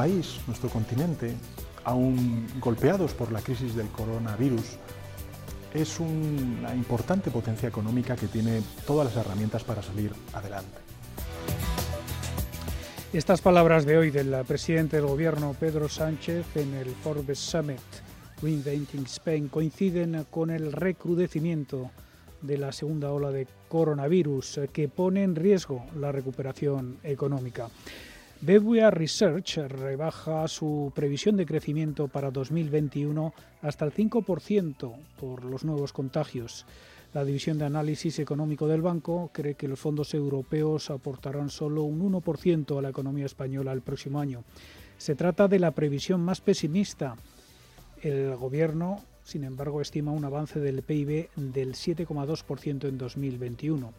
[0.00, 1.34] País, nuestro continente,
[1.84, 4.78] aún golpeados por la crisis del coronavirus,
[5.74, 10.78] es una importante potencia económica que tiene todas las herramientas para salir adelante.
[13.12, 17.78] Estas palabras de hoy del presidente del gobierno Pedro Sánchez en el Forbes Summit
[18.40, 21.90] Reinventing Spain coinciden con el recrudecimiento
[22.40, 27.68] de la segunda ola de coronavirus que pone en riesgo la recuperación económica.
[28.42, 35.92] BBVA Research rebaja su previsión de crecimiento para 2021 hasta el 5% por los nuevos
[35.92, 36.64] contagios.
[37.12, 42.00] La División de Análisis Económico del banco cree que los fondos europeos aportarán solo un
[42.00, 44.42] 1% a la economía española el próximo año.
[44.96, 47.16] Se trata de la previsión más pesimista.
[48.00, 53.92] El Gobierno, sin embargo, estima un avance del PIB del 7,2% en 2021.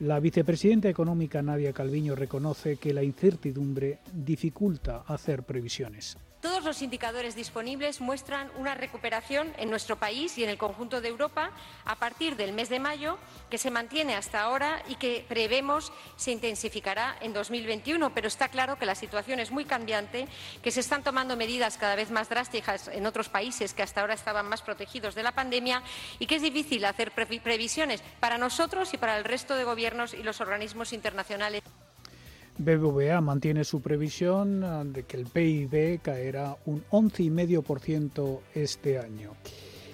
[0.00, 6.16] La vicepresidenta económica Nadia Calviño reconoce que la incertidumbre dificulta hacer previsiones.
[6.48, 11.08] Todos los indicadores disponibles muestran una recuperación en nuestro país y en el conjunto de
[11.08, 11.50] Europa
[11.84, 13.18] a partir del mes de mayo,
[13.50, 18.14] que se mantiene hasta ahora y que prevemos se intensificará en 2021.
[18.14, 20.26] Pero está claro que la situación es muy cambiante,
[20.62, 24.14] que se están tomando medidas cada vez más drásticas en otros países que hasta ahora
[24.14, 25.82] estaban más protegidos de la pandemia
[26.18, 30.22] y que es difícil hacer previsiones para nosotros y para el resto de gobiernos y
[30.22, 31.62] los organismos internacionales.
[32.58, 39.32] BBVA mantiene su previsión ah, de que el PIB caerá un 11,5% este año.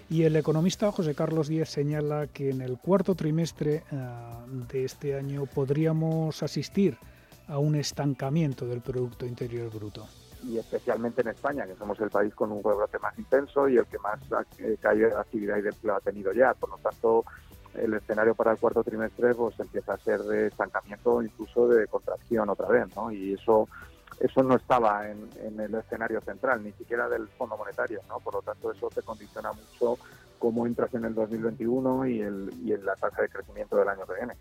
[0.09, 5.17] Y el economista José Carlos Díez señala que en el cuarto trimestre ah, de este
[5.17, 6.97] año podríamos asistir
[7.49, 10.07] a un estancamiento del Producto Interior Bruto.
[10.43, 13.87] Y especialmente en España, que somos el país con un rebrote más intenso y el
[13.87, 14.21] que más
[14.59, 16.53] eh, caída de actividad y de empleo ha tenido ya.
[16.55, 17.25] Por lo tanto,
[17.75, 22.49] el escenario para el cuarto trimestre pues empieza a ser de estancamiento incluso de contracción
[22.49, 23.11] otra vez, ¿no?
[23.11, 23.69] Y eso
[24.21, 28.21] eso no estaba en, el escenario central, ni siquiera del Fondo Monetario, ¿no?
[28.21, 29.99] Por lo tanto, eso te condiciona mucho
[30.39, 34.07] cómo entras en el 2021 y, el, y en la tasa de crecimiento del año
[34.07, 34.35] que viene.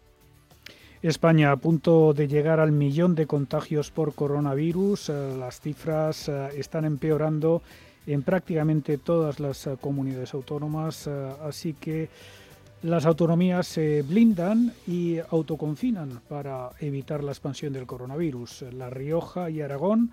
[1.01, 5.09] España a punto de llegar al millón de contagios por coronavirus.
[5.09, 7.61] Eh, las cifras eh, están empeorando
[8.07, 12.09] en prácticamente todas las eh, comunidades autónomas, así que
[12.83, 18.65] las autonomías se blindan y autoconfinan para evitar la expansión del coronavirus.
[18.73, 20.11] La Rioja y Aragón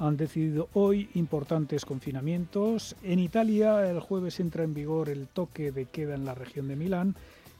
[0.00, 2.96] han decidido hoy importantes confinamientos.
[3.04, 6.74] En Italia el jueves entra en vigor el toque de queda en la región de
[6.74, 7.14] Milán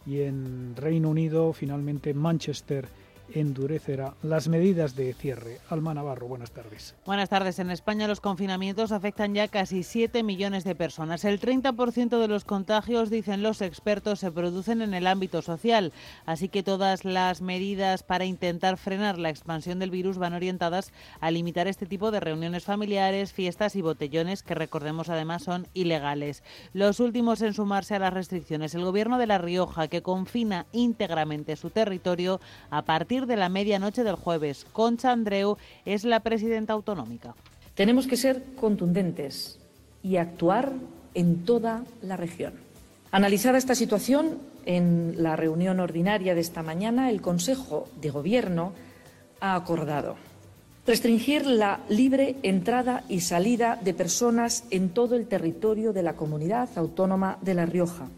[0.05, 2.89] y en Reino Unido finalmente Manchester
[3.35, 5.59] endurecerá las medidas de cierre.
[5.69, 6.95] Alma Navarro, buenas tardes.
[7.05, 7.59] Buenas tardes.
[7.59, 11.25] En España los confinamientos afectan ya casi 7 millones de personas.
[11.25, 15.93] El 30% de los contagios, dicen los expertos, se producen en el ámbito social.
[16.27, 21.31] Así que todas las medidas para intentar frenar la expansión del virus van orientadas a
[21.31, 26.43] limitar este tipo de reuniones familiares, fiestas y botellones que recordemos además son ilegales.
[26.73, 31.57] Los últimos en sumarse a las restricciones, el gobierno de La Rioja que confina íntegramente
[31.57, 32.41] su territorio
[32.71, 34.67] a partir de la medianoche del jueves.
[34.73, 37.35] Concha Andreu es la presidenta autonómica.
[37.75, 39.59] Tenemos que ser contundentes
[40.03, 40.73] y actuar
[41.15, 42.55] en toda la región.
[43.11, 48.73] Analizada esta situación, en la reunión ordinaria de esta mañana, el Consejo de Gobierno
[49.41, 50.17] ha acordado
[50.87, 56.71] restringir la libre entrada y salida de personas en todo el territorio de la comunidad
[56.77, 58.09] autónoma de La Rioja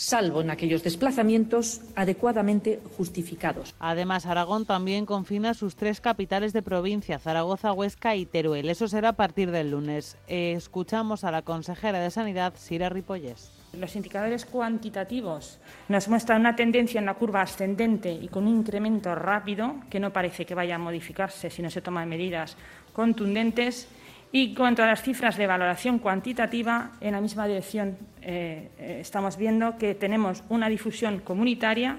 [0.00, 3.74] salvo en aquellos desplazamientos adecuadamente justificados.
[3.78, 8.70] Además, Aragón también confina sus tres capitales de provincia, Zaragoza, Huesca y Teruel.
[8.70, 10.16] Eso será a partir del lunes.
[10.26, 13.52] escuchamos a la consejera de Sanidad, Sira Ripollés.
[13.74, 15.58] Los indicadores cuantitativos
[15.88, 20.12] nos muestran una tendencia en la curva ascendente y con un incremento rápido que no
[20.14, 22.56] parece que vaya a modificarse si no se toman medidas
[22.94, 23.86] contundentes
[24.32, 29.36] y cuanto a las cifras de valoración cuantitativa, en la misma dirección eh, eh, estamos
[29.36, 31.98] viendo que tenemos una difusión comunitaria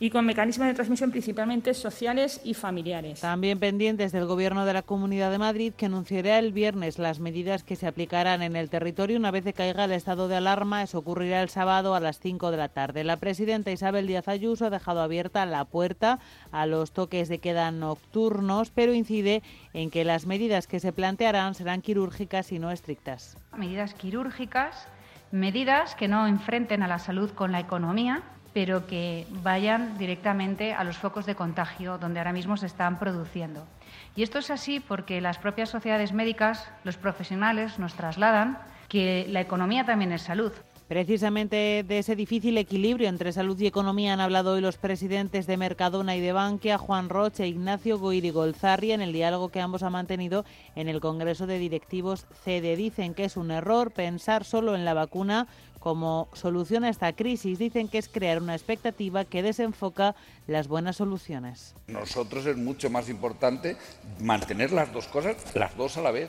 [0.00, 3.20] y con mecanismos de transmisión principalmente sociales y familiares.
[3.20, 7.64] También pendientes del Gobierno de la Comunidad de Madrid, que anunciará el viernes las medidas
[7.64, 10.82] que se aplicarán en el territorio una vez que caiga el estado de alarma.
[10.82, 13.04] Eso ocurrirá el sábado a las 5 de la tarde.
[13.04, 16.20] La presidenta Isabel Díaz Ayuso ha dejado abierta la puerta
[16.52, 19.42] a los toques de queda nocturnos, pero incide
[19.72, 23.36] en que las medidas que se plantearán serán quirúrgicas y no estrictas.
[23.56, 24.88] Medidas quirúrgicas,
[25.30, 28.22] medidas que no enfrenten a la salud con la economía,
[28.58, 33.68] pero que vayan directamente a los focos de contagio donde ahora mismo se están produciendo.
[34.16, 38.58] Y esto es así porque las propias sociedades médicas, los profesionales, nos trasladan
[38.88, 40.50] que la economía también es salud.
[40.88, 45.58] Precisamente de ese difícil equilibrio entre salud y economía han hablado hoy los presidentes de
[45.58, 49.82] Mercadona y de Bankia, Juan Roche e Ignacio Goiri Golzarri, en el diálogo que ambos
[49.82, 50.46] han mantenido
[50.76, 52.74] en el Congreso de Directivos CD.
[52.74, 55.46] Dicen que es un error pensar solo en la vacuna
[55.88, 57.58] como solución a esta crisis.
[57.58, 60.14] Dicen que es crear una expectativa que desenfoca
[60.46, 61.74] las buenas soluciones.
[61.86, 63.74] Nosotros es mucho más importante
[64.20, 66.28] mantener las dos cosas, las dos a la vez,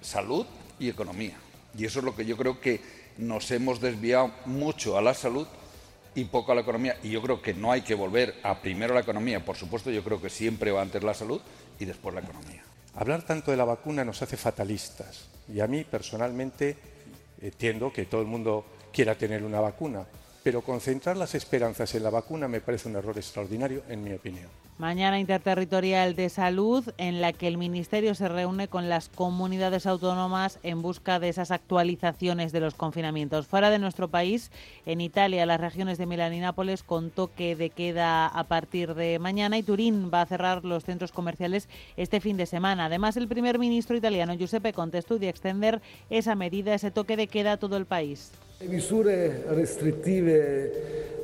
[0.00, 0.44] salud
[0.80, 1.36] y economía.
[1.78, 2.80] Y eso es lo que yo creo que
[3.16, 5.46] nos hemos desviado mucho a la salud
[6.16, 6.96] y poco a la economía.
[7.04, 9.44] Y yo creo que no hay que volver a primero la economía.
[9.44, 11.40] Por supuesto, yo creo que siempre va antes la salud
[11.78, 12.64] y después la economía.
[12.96, 15.28] Hablar tanto de la vacuna nos hace fatalistas.
[15.46, 16.76] Y a mí, personalmente,
[17.40, 18.64] entiendo que todo el mundo
[18.96, 20.06] quiera tener una vacuna.
[20.42, 24.46] Pero concentrar las esperanzas en la vacuna me parece un error extraordinario, en mi opinión.
[24.78, 30.58] Mañana interterritorial de salud en la que el Ministerio se reúne con las comunidades autónomas
[30.62, 33.46] en busca de esas actualizaciones de los confinamientos.
[33.46, 34.50] Fuera de nuestro país,
[34.86, 39.18] en Italia, las regiones de Milán y Nápoles con toque de queda a partir de
[39.18, 41.68] mañana y Turín va a cerrar los centros comerciales
[41.98, 42.86] este fin de semana.
[42.86, 47.52] Además, el primer ministro italiano Giuseppe Conte estudia extender esa medida, ese toque de queda
[47.52, 48.32] a todo el país.
[48.64, 51.15] Misure restrittive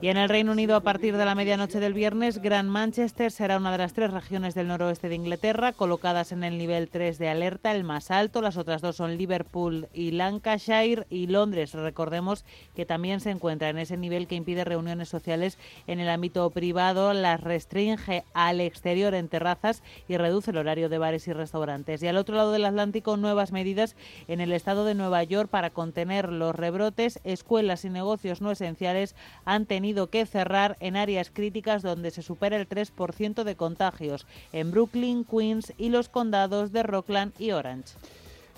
[0.00, 3.56] y en el Reino Unido, a partir de la medianoche del viernes, Gran Manchester será
[3.56, 7.28] una de las tres regiones del noroeste de Inglaterra colocadas en el nivel 3 de
[7.28, 8.42] alerta, el más alto.
[8.42, 11.72] Las otras dos son Liverpool y Lancashire y Londres.
[11.72, 12.44] Recordemos
[12.74, 17.12] que también se encuentra en ese nivel que impide reuniones sociales en el ámbito privado,
[17.12, 22.02] las restringe al exterior en terrazas y reduce el horario de bares y restaurantes.
[22.02, 23.96] Y al otro lado del Atlántico, nuevas medidas
[24.26, 27.20] en el estado de Nueva York para contener los rebrotes.
[27.24, 29.14] Escuelas y negocios no esenciales
[29.44, 34.70] han tenido que cerrar en áreas críticas donde se supera el 3% de contagios, en
[34.70, 37.94] Brooklyn, Queens y los condados de Rockland y Orange.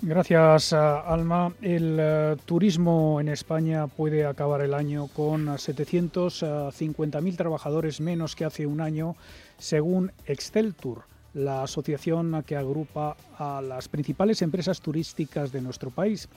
[0.03, 1.53] Gracias, Alma.
[1.61, 8.65] El eh, turismo en España puede acabar el año con 750.000 trabajadores menos que hace
[8.65, 9.15] un año,
[9.59, 11.03] según Exceltur,
[11.35, 16.27] la asociación que agrupa a las principales empresas turísticas de nuestro país.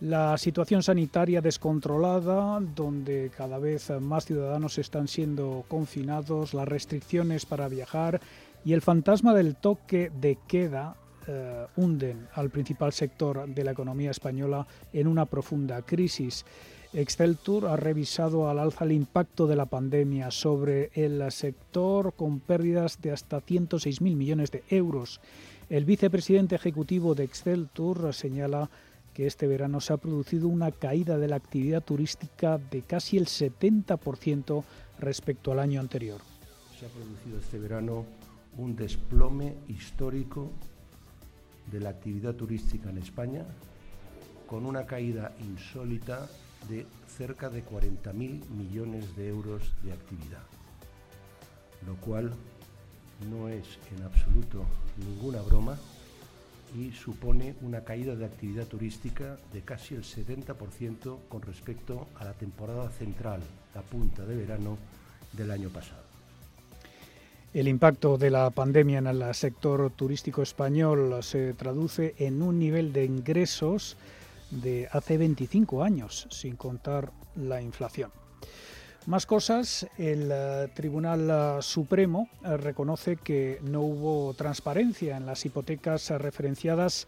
[0.00, 7.68] La situación sanitaria descontrolada, donde cada vez más ciudadanos están siendo confinados, las restricciones para
[7.68, 8.20] viajar
[8.64, 10.96] y el fantasma del toque de queda
[11.26, 16.44] eh, hunden al principal sector de la economía española en una profunda crisis.
[16.92, 23.00] Exceltur ha revisado al alza el impacto de la pandemia sobre el sector con pérdidas
[23.00, 25.20] de hasta 106.000 millones de euros.
[25.70, 28.68] El vicepresidente ejecutivo de Exceltur señala
[29.14, 33.26] que este verano se ha producido una caída de la actividad turística de casi el
[33.26, 34.64] 70%
[34.98, 36.20] respecto al año anterior.
[36.78, 38.04] Se ha producido este verano
[38.58, 40.50] un desplome histórico
[41.70, 43.44] de la actividad turística en España,
[44.46, 46.28] con una caída insólita
[46.68, 50.42] de cerca de 40.000 millones de euros de actividad,
[51.86, 52.32] lo cual
[53.30, 54.64] no es en absoluto
[54.98, 55.78] ninguna broma
[56.74, 62.32] y supone una caída de actividad turística de casi el 70% con respecto a la
[62.32, 63.40] temporada central,
[63.74, 64.76] la punta de verano
[65.32, 66.02] del año pasado.
[67.52, 72.92] El impacto de la pandemia en el sector turístico español se traduce en un nivel
[72.92, 73.96] de ingresos
[74.50, 78.10] de hace 25 años, sin contar la inflación.
[79.06, 85.44] Más cosas, el eh, Tribunal eh, Supremo eh, reconoce que no hubo transparencia en las
[85.44, 87.06] hipotecas referenciadas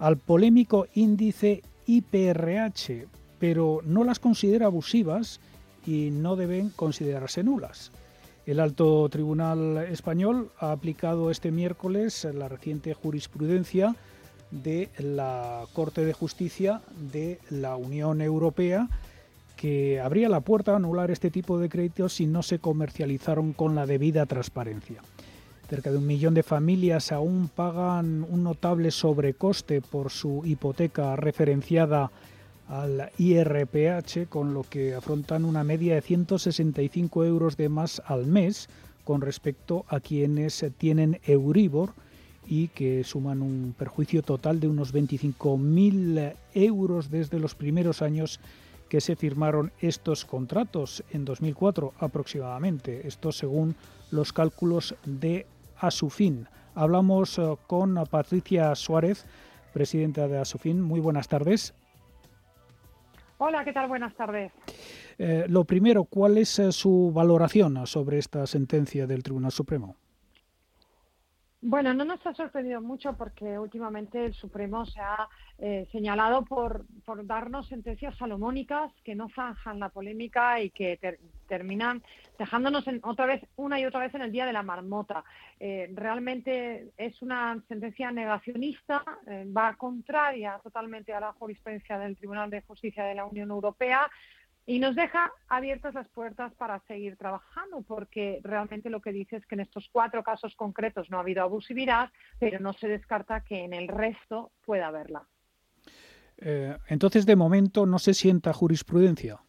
[0.00, 3.06] al polémico índice IPRH,
[3.38, 5.38] pero no las considera abusivas
[5.86, 7.92] y no deben considerarse nulas.
[8.44, 13.94] El alto tribunal español ha aplicado este miércoles la reciente jurisprudencia
[14.50, 18.88] de la Corte de Justicia de la Unión Europea
[19.56, 23.74] que abría la puerta a anular este tipo de créditos si no se comercializaron con
[23.74, 25.02] la debida transparencia.
[25.68, 32.12] Cerca de un millón de familias aún pagan un notable sobrecoste por su hipoteca referenciada
[32.68, 38.68] al IRPH, con lo que afrontan una media de 165 euros de más al mes
[39.04, 41.94] con respecto a quienes tienen Euribor
[42.46, 48.40] y que suman un perjuicio total de unos 25.000 euros desde los primeros años
[48.88, 53.06] que se firmaron estos contratos en 2004 aproximadamente.
[53.06, 53.74] Esto según
[54.10, 55.46] los cálculos de
[55.78, 56.48] Asufin.
[56.74, 59.26] Hablamos eh, con Patricia Suárez,
[59.72, 60.80] presidenta de Asufin.
[60.80, 61.74] Muy buenas tardes.
[63.38, 63.88] Hola, ¿qué tal?
[63.88, 64.52] Buenas tardes.
[65.18, 69.96] Eh, lo primero, ¿cuál es eh, su valoración sobre esta sentencia del Tribunal Supremo?
[71.62, 75.26] Bueno, no nos ha sorprendido mucho porque últimamente el Supremo se ha
[75.58, 80.98] eh, señalado por, por, darnos sentencias salomónicas que no zanjan la polémica y que
[81.48, 82.02] terminan
[82.38, 85.24] dejándonos otra vez, una y otra vez en el día de la marmota.
[85.58, 92.50] Eh, realmente es una sentencia negacionista, eh, va contraria totalmente a la jurisprudencia del Tribunal
[92.50, 94.10] de Justicia de la Unión Europea
[94.66, 99.46] y nos deja abiertas las puertas para seguir trabajando, porque realmente lo que dice es
[99.46, 103.62] que en estos cuatro casos concretos no ha habido abusividad, pero no se descarta que
[103.62, 105.24] en el resto pueda haberla.
[106.38, 109.40] Eh, entonces, de momento, no se sienta jurisprudencia.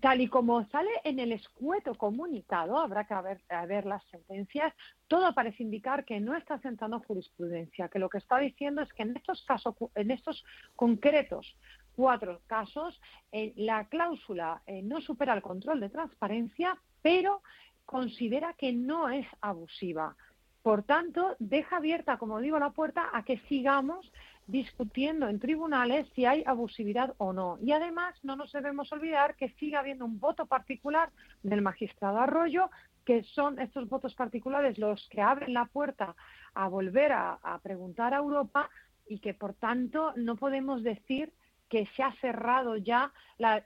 [0.00, 4.74] Tal y como sale en el escueto comunicado, habrá que ver, ver las sentencias,
[5.06, 9.04] todo parece indicar que no está sentando jurisprudencia, que lo que está diciendo es que
[9.04, 10.44] en estos casos, en estos
[10.74, 11.56] concretos
[11.98, 13.00] cuatro casos,
[13.32, 17.42] eh, la cláusula eh, no supera el control de transparencia, pero
[17.84, 20.14] considera que no es abusiva.
[20.62, 24.12] Por tanto, deja abierta, como digo, la puerta a que sigamos
[24.46, 27.58] discutiendo en tribunales si hay abusividad o no.
[27.60, 31.10] Y además, no nos debemos olvidar que sigue habiendo un voto particular
[31.42, 32.70] del magistrado Arroyo,
[33.04, 36.14] que son estos votos particulares los que abren la puerta
[36.54, 38.70] a volver a, a preguntar a Europa
[39.08, 41.32] y que, por tanto, no podemos decir
[41.68, 43.12] que se ha cerrado ya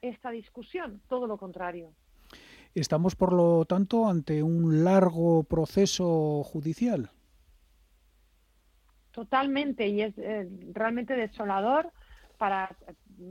[0.02, 1.92] esta discusión, todo lo contrario.
[2.75, 7.11] Estamos, por lo tanto, ante un largo proceso judicial.
[9.11, 11.92] Totalmente, y es eh, realmente desolador
[12.38, 12.75] para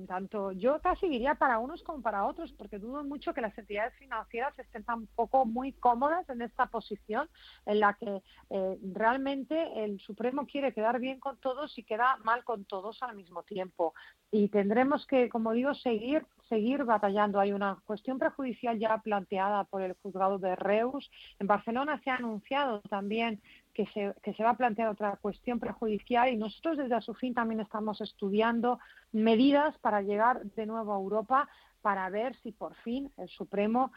[0.07, 3.93] tanto yo casi diría para unos como para otros, porque dudo mucho que las entidades
[3.95, 7.29] financieras estén tampoco muy cómodas en esta posición
[7.65, 12.43] en la que eh, realmente el Supremo quiere quedar bien con todos y queda mal
[12.43, 13.93] con todos al mismo tiempo.
[14.31, 17.39] Y tendremos que, como digo, seguir seguir batallando.
[17.39, 21.09] Hay una cuestión prejudicial ya planteada por el juzgado de Reus.
[21.39, 23.41] En Barcelona se ha anunciado también
[23.73, 28.79] que se, va a plantear otra cuestión prejudicial y nosotros desde Asufin también estamos estudiando
[29.11, 31.49] medidas para llegar de nuevo a Europa
[31.81, 33.91] para ver si por fin el Supremo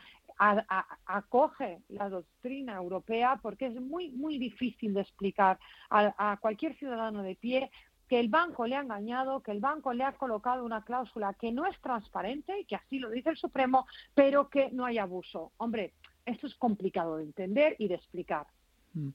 [1.07, 5.59] acoge la doctrina europea, porque es muy, muy difícil de explicar
[5.91, 7.71] a, cualquier ciudadano de pie
[8.09, 11.53] que el banco le ha engañado, que el banco le ha colocado una cláusula que
[11.53, 15.53] no es transparente y que así lo dice el Supremo, pero que no hay abuso.
[15.57, 15.95] Hombre,
[16.27, 18.47] esto es complicado de entender y de explicar.
[18.95, 19.09] Mm.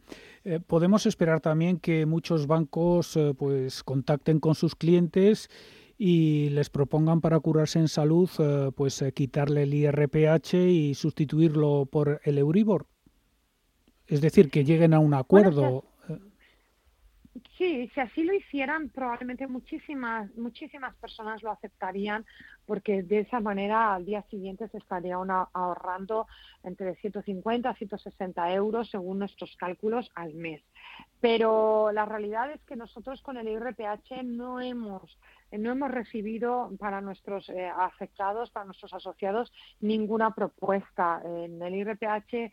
[0.44, 5.50] Eh, podemos esperar también que muchos bancos eh, pues contacten con sus clientes
[5.98, 12.22] y les propongan para curarse en salud eh, pues quitarle el IRPH y sustituirlo por
[12.24, 12.88] el Euribor.
[14.08, 15.86] Es decir, que lleguen a un acuerdo.
[17.58, 22.26] Sí, si así lo hicieran, probablemente muchísimas, muchísimas personas lo aceptarían,
[22.66, 26.28] porque de esa manera al día siguiente se estaría ahorrando
[26.64, 30.62] entre 150 a 160 euros según nuestros cálculos al mes.
[31.22, 35.18] Pero la realidad es que nosotros con el IRPH no hemos
[35.52, 41.22] no hemos recibido para nuestros eh, afectados, para nuestros asociados, ninguna propuesta.
[41.26, 42.52] En el IRPH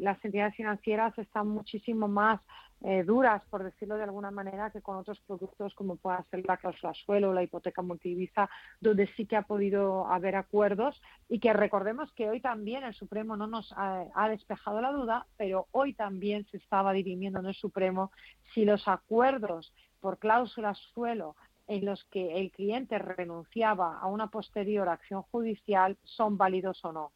[0.00, 2.40] las entidades financieras están muchísimo más
[2.80, 6.56] eh, duras, por decirlo de alguna manera, que con otros productos como pueda ser la
[6.56, 8.48] cláusula suelo o la hipoteca multivisa,
[8.80, 13.36] donde sí que ha podido haber acuerdos y que recordemos que hoy también el Supremo
[13.36, 17.54] no nos ha, ha despejado la duda, pero hoy también se estaba dirimiendo en el
[17.54, 18.12] Supremo
[18.54, 21.34] si los acuerdos por cláusula suelo
[21.66, 27.12] en los que el cliente renunciaba a una posterior acción judicial son válidos o no.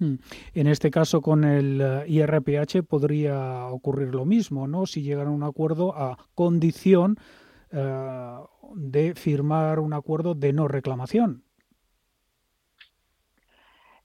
[0.00, 0.14] Hmm.
[0.54, 4.86] En este caso, con el eh, IRPH podría ocurrir lo mismo, ¿no?
[4.86, 7.18] Si llegan a un acuerdo a condición
[7.70, 8.36] eh,
[8.74, 11.44] de firmar un acuerdo de no reclamación.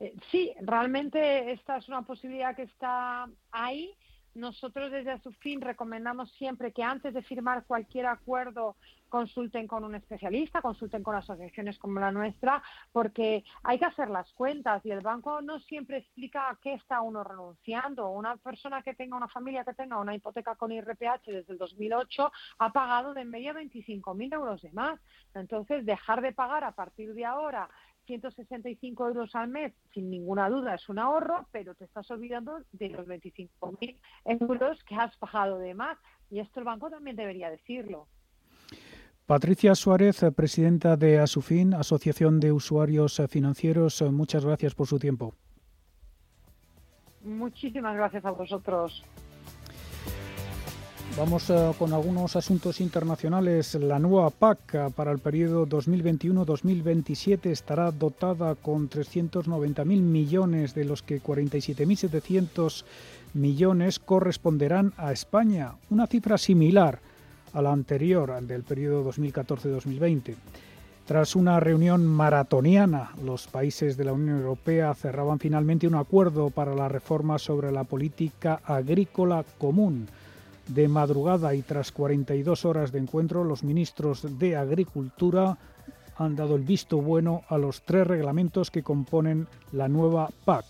[0.02, 3.96] Eh, sí, realmente esta es una posibilidad que está ahí
[4.36, 8.76] nosotros desde Asufin recomendamos siempre que antes de firmar cualquier acuerdo
[9.10, 12.62] consulten con un especialista, consulten con asociaciones como la nuestra,
[12.92, 17.02] porque hay que hacer las cuentas y el banco no siempre explica a qué está
[17.02, 18.10] uno renunciando.
[18.10, 22.32] Una persona que tenga, una familia que tenga una hipoteca con IRPH desde el 2008
[22.60, 25.00] ha pagado de media 25.000 euros de más.
[25.34, 27.70] Entonces, dejar de pagar a partir de ahora
[28.06, 32.90] 165 euros al mes, sin ninguna duda, es un ahorro, pero te estás olvidando de
[32.90, 33.98] los 25.000
[34.40, 35.98] euros que has pagado de más.
[36.30, 38.08] Y esto el banco también debería decirlo.
[39.26, 45.34] Patricia Suárez, presidenta de Asufin, Asociación de Usuarios Financieros, muchas gracias por su tiempo.
[47.24, 49.04] Muchísimas gracias a vosotros.
[51.18, 53.76] Vamos uh, con algunos asuntos internacionales.
[53.76, 61.04] La nueva PAC uh, para el periodo 2021-2027 estará dotada con 390.000 millones, de los
[61.04, 62.84] que 47.700
[63.34, 67.00] millones corresponderán a España, una cifra similar
[67.54, 70.36] a la anterior, del periodo 2014-2020.
[71.06, 76.76] Tras una reunión maratoniana, los países de la Unión Europea cerraban finalmente un acuerdo para
[76.76, 80.10] la reforma sobre la política agrícola común.
[80.68, 85.58] De madrugada y tras 42 horas de encuentro, los ministros de Agricultura
[86.18, 90.66] han dado el visto bueno a los tres reglamentos que componen la nueva PAC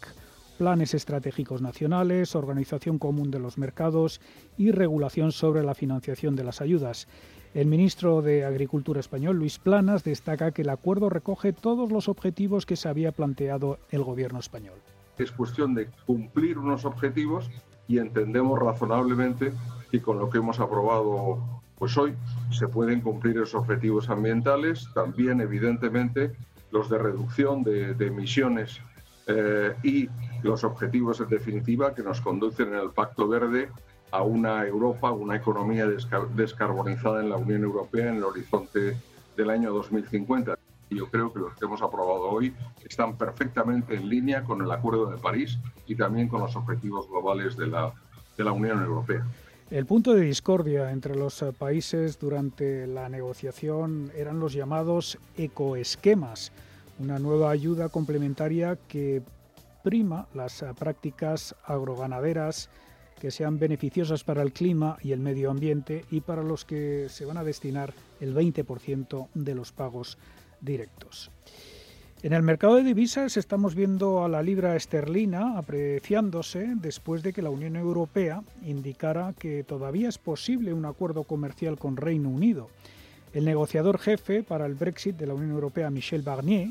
[0.55, 4.21] planes estratégicos nacionales, organización común de los mercados
[4.57, 7.07] y regulación sobre la financiación de las ayudas.
[7.53, 12.65] El ministro de Agricultura español, Luis Planas, destaca que el acuerdo recoge todos los objetivos
[12.65, 14.79] que se había planteado el gobierno español.
[15.17, 17.49] Es cuestión de cumplir unos objetivos
[17.87, 19.53] y entendemos razonablemente
[19.91, 21.39] que con lo que hemos aprobado
[21.77, 22.15] pues hoy
[22.51, 26.31] se pueden cumplir esos objetivos ambientales, también evidentemente
[26.71, 28.79] los de reducción de, emisiones
[29.27, 30.09] eh, y
[30.43, 33.69] los objetivos en definitiva que nos conducen en el Pacto Verde
[34.11, 38.97] a una Europa, una economía descarbonizada en la Unión Europea en el horizonte
[39.35, 40.57] del año 2050.
[40.95, 45.07] Yo creo que los que hemos aprobado hoy están perfectamente en línea con el Acuerdo
[45.07, 47.93] de París y también con los objetivos globales de la,
[48.37, 49.25] de la Unión Europea.
[49.69, 56.51] El punto de discordia entre los países durante la negociación eran los llamados ecoesquemas
[56.99, 59.21] una nueva ayuda complementaria que
[59.83, 62.69] prima las eh, prácticas agroganaderas
[63.19, 67.25] que sean beneficiosas para el clima y el medio ambiente y para los que se
[67.25, 70.17] van a destinar el 20% de los pagos
[70.61, 71.31] directos.
[72.23, 77.43] En el mercado de divisas estamos viendo a la libra esterlina apreciándose después de que
[77.43, 82.69] la Unión Europea indicara que todavía es posible un acuerdo comercial con Reino Unido.
[83.31, 86.69] El negociador jefe para el Brexit de la Unión Europea, Michel Barnier,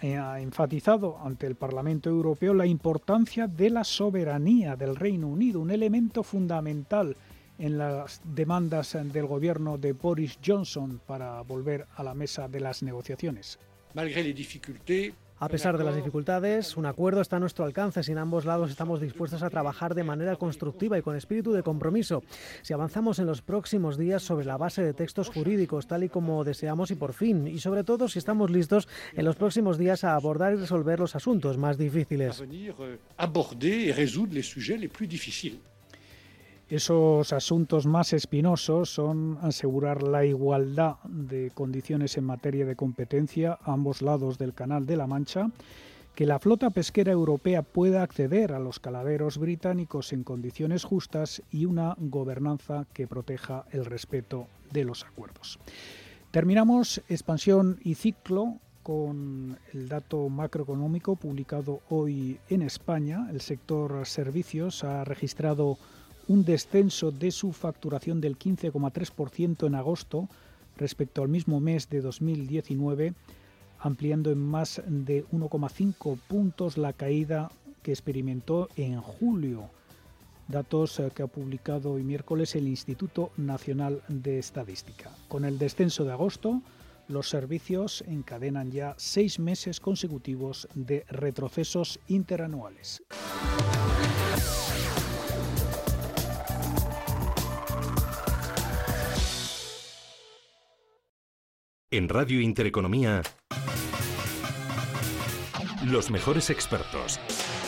[0.00, 5.60] eh, ha enfatizado ante el Parlamento Europeo la importancia de la soberanía del Reino Unido,
[5.60, 7.16] un elemento fundamental
[7.58, 12.82] en las demandas del gobierno de Boris Johnson para volver a la mesa de las
[12.82, 13.58] negociaciones.
[15.40, 18.02] A pesar de las dificultades, un acuerdo está a nuestro alcance.
[18.02, 22.24] Sin ambos lados estamos dispuestos a trabajar de manera constructiva y con espíritu de compromiso.
[22.62, 26.42] Si avanzamos en los próximos días sobre la base de textos jurídicos, tal y como
[26.42, 30.16] deseamos y por fin, y sobre todo si estamos listos en los próximos días a
[30.16, 32.42] abordar y resolver los asuntos más difíciles.
[36.70, 43.72] Esos asuntos más espinosos son asegurar la igualdad de condiciones en materia de competencia a
[43.72, 45.50] ambos lados del Canal de la Mancha,
[46.14, 51.64] que la flota pesquera europea pueda acceder a los caladeros británicos en condiciones justas y
[51.64, 55.58] una gobernanza que proteja el respeto de los acuerdos.
[56.32, 63.26] Terminamos expansión y ciclo con el dato macroeconómico publicado hoy en España.
[63.30, 65.78] El sector servicios ha registrado
[66.28, 70.28] un descenso de su facturación del 15,3% en agosto
[70.76, 73.14] respecto al mismo mes de 2019,
[73.80, 77.50] ampliando en más de 1,5 puntos la caída
[77.82, 79.70] que experimentó en julio.
[80.46, 85.10] Datos eh, que ha publicado hoy miércoles el Instituto Nacional de Estadística.
[85.28, 86.62] Con el descenso de agosto,
[87.08, 93.02] los servicios encadenan ya seis meses consecutivos de retrocesos interanuales.
[101.90, 103.22] En Radio Intereconomía,
[105.86, 107.18] los mejores expertos,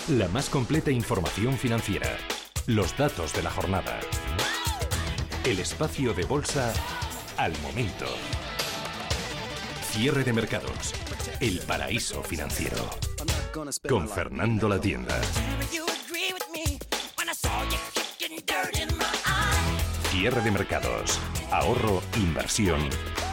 [0.08, 2.18] la más completa información financiera,
[2.66, 3.98] los datos de la jornada,
[5.46, 6.70] el espacio de bolsa
[7.38, 8.04] al momento,
[9.90, 10.92] cierre de mercados,
[11.40, 12.90] el paraíso financiero,
[13.88, 15.18] con Fernando La Tienda.
[20.10, 21.18] Cierre de mercados,
[21.50, 22.80] ahorro, inversión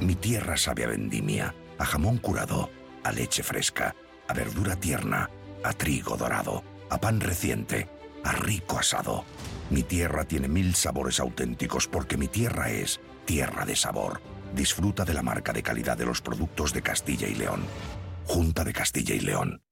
[0.00, 2.70] Mi tierra sabe a vendimia, a jamón curado,
[3.02, 3.94] a leche fresca
[4.28, 5.28] a verdura tierna,
[5.64, 7.88] a trigo dorado, a pan reciente,
[8.22, 9.24] a rico asado.
[9.70, 14.20] Mi tierra tiene mil sabores auténticos porque mi tierra es tierra de sabor.
[14.54, 17.62] Disfruta de la marca de calidad de los productos de Castilla y León.
[18.26, 19.62] Junta de Castilla y León.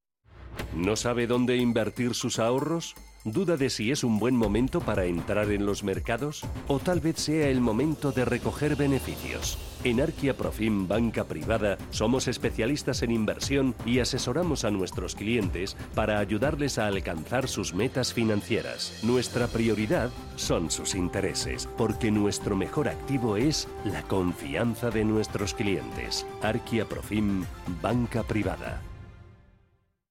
[0.75, 2.95] ¿No sabe dónde invertir sus ahorros?
[3.25, 6.45] ¿Duda de si es un buen momento para entrar en los mercados?
[6.67, 9.59] ¿O tal vez sea el momento de recoger beneficios?
[9.87, 16.18] En Arquia Profim Banca Privada somos especialistas en inversión y asesoramos a nuestros clientes para
[16.18, 18.99] ayudarles a alcanzar sus metas financieras.
[19.05, 26.27] Nuestra prioridad son sus intereses, porque nuestro mejor activo es la confianza de nuestros clientes.
[26.42, 27.44] Arquia Profim
[27.81, 28.83] Banca Privada.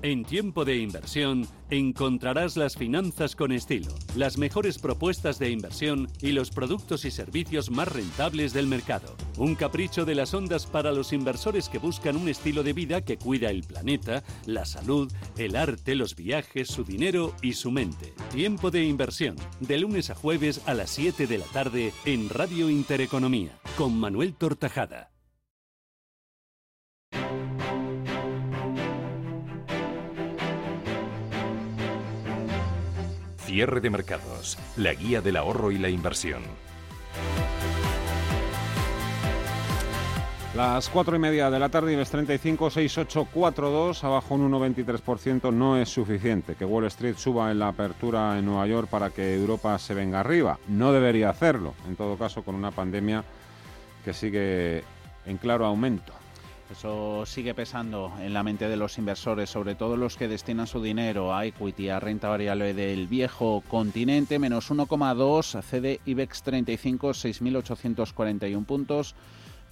[0.00, 6.30] En tiempo de inversión encontrarás las finanzas con estilo, las mejores propuestas de inversión y
[6.30, 9.16] los productos y servicios más rentables del mercado.
[9.38, 13.18] Un capricho de las ondas para los inversores que buscan un estilo de vida que
[13.18, 18.14] cuida el planeta, la salud, el arte, los viajes, su dinero y su mente.
[18.30, 22.70] Tiempo de inversión, de lunes a jueves a las 7 de la tarde en Radio
[22.70, 25.10] Intereconomía, con Manuel Tortajada.
[33.48, 36.42] Cierre de mercados, la guía del ahorro y la inversión.
[40.54, 45.88] Las 4 y media de la tarde, IBEX 35, 6842, abajo un 1,23%, no es
[45.88, 46.56] suficiente.
[46.56, 50.20] Que Wall Street suba en la apertura en Nueva York para que Europa se venga
[50.20, 50.58] arriba.
[50.68, 53.24] No debería hacerlo, en todo caso, con una pandemia
[54.04, 54.84] que sigue
[55.24, 56.17] en claro aumento.
[56.70, 60.82] Eso sigue pesando en la mente de los inversores, sobre todo los que destinan su
[60.82, 68.66] dinero a equity, a renta variable del viejo continente, menos 1,2, cede IBEX 35, 6.841
[68.66, 69.14] puntos,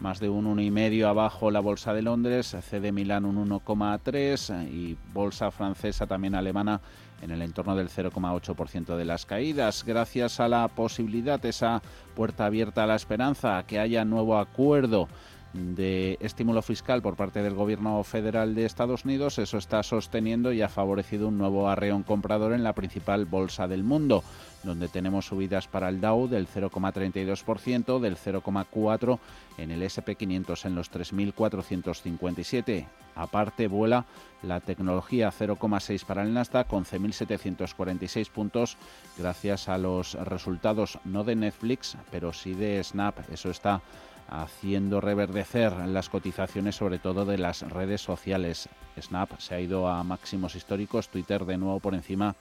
[0.01, 5.51] más de un 1,5 abajo la Bolsa de Londres, cede Milán un 1,3 y Bolsa
[5.51, 6.81] francesa también alemana
[7.21, 11.83] en el entorno del 0,8% de las caídas, gracias a la posibilidad, esa
[12.15, 15.09] puerta abierta a la esperanza, que haya nuevo acuerdo
[15.57, 20.63] de estímulo fiscal por parte del gobierno federal de Estados Unidos, eso está sosteniendo y
[20.63, 24.23] ha favorecido un nuevo arreón comprador en la principal bolsa del mundo,
[24.63, 29.19] donde tenemos subidas para el Dow del 0,32%, del 0,4%
[29.59, 32.87] en el SP500 en los 3.457.
[33.15, 34.05] Aparte vuela
[34.43, 38.77] la tecnología 0,6 para el Nasdaq con 11.746 puntos
[39.17, 43.19] gracias a los resultados no de Netflix, pero sí de Snap.
[43.33, 43.81] Eso está
[44.29, 48.69] haciendo reverdecer las cotizaciones sobre todo de las redes sociales.
[49.01, 52.35] Snap se ha ido a máximos históricos, Twitter de nuevo por encima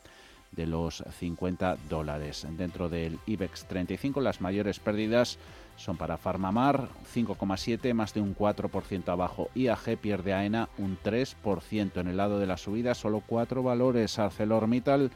[0.51, 2.47] de los 50 dólares.
[2.51, 5.37] Dentro del IBEX 35 las mayores pérdidas
[5.75, 9.49] son para Farmamar 5,7 más de un 4% abajo.
[9.53, 11.99] IAG pierde a ENA un 3%.
[11.99, 15.11] En el lado de la subida solo cuatro valores ArcelorMittal,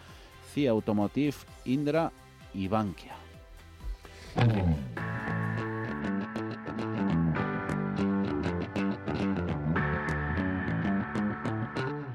[0.53, 2.11] CIA Automotive, Indra
[2.53, 3.15] y Bankia.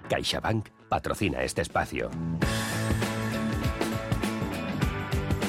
[0.09, 2.11] CaixaBank patrocina este espacio.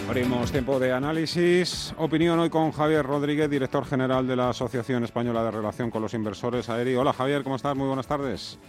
[0.08, 1.94] Abrimos tiempo de análisis.
[1.98, 6.14] Opinión hoy con Javier Rodríguez, director general de la Asociación Española de Relación con los
[6.14, 6.96] Inversores, AERI.
[6.96, 7.76] Hola Javier, ¿cómo estás?
[7.76, 8.60] Muy buenas tardes.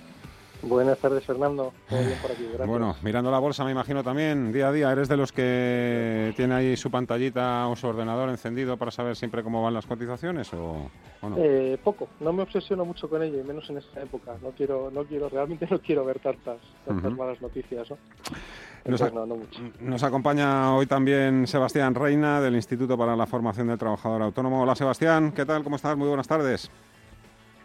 [0.62, 1.73] Buenas tardes, Fernando.
[2.66, 6.55] Bueno, mirando la bolsa, me imagino también, día a día, ¿eres de los que tiene
[6.55, 10.90] ahí su pantallita o su ordenador encendido para saber siempre cómo van las cotizaciones o,
[11.23, 11.37] no?
[11.38, 14.37] Eh, poco, no me obsesiono mucho con ello, y menos en esta época.
[14.42, 17.99] No quiero, no quiero, realmente no quiero ver tantas, tantas malas noticias, ¿no?
[19.81, 24.62] Nos, acompaña hoy también Sebastián Reina del Instituto para la Formación del Trabajador Autónomo.
[24.62, 25.64] Hola Sebastián, ¿qué tal?
[25.64, 25.97] ¿Cómo estás?
[25.97, 26.71] Muy buenas tardes.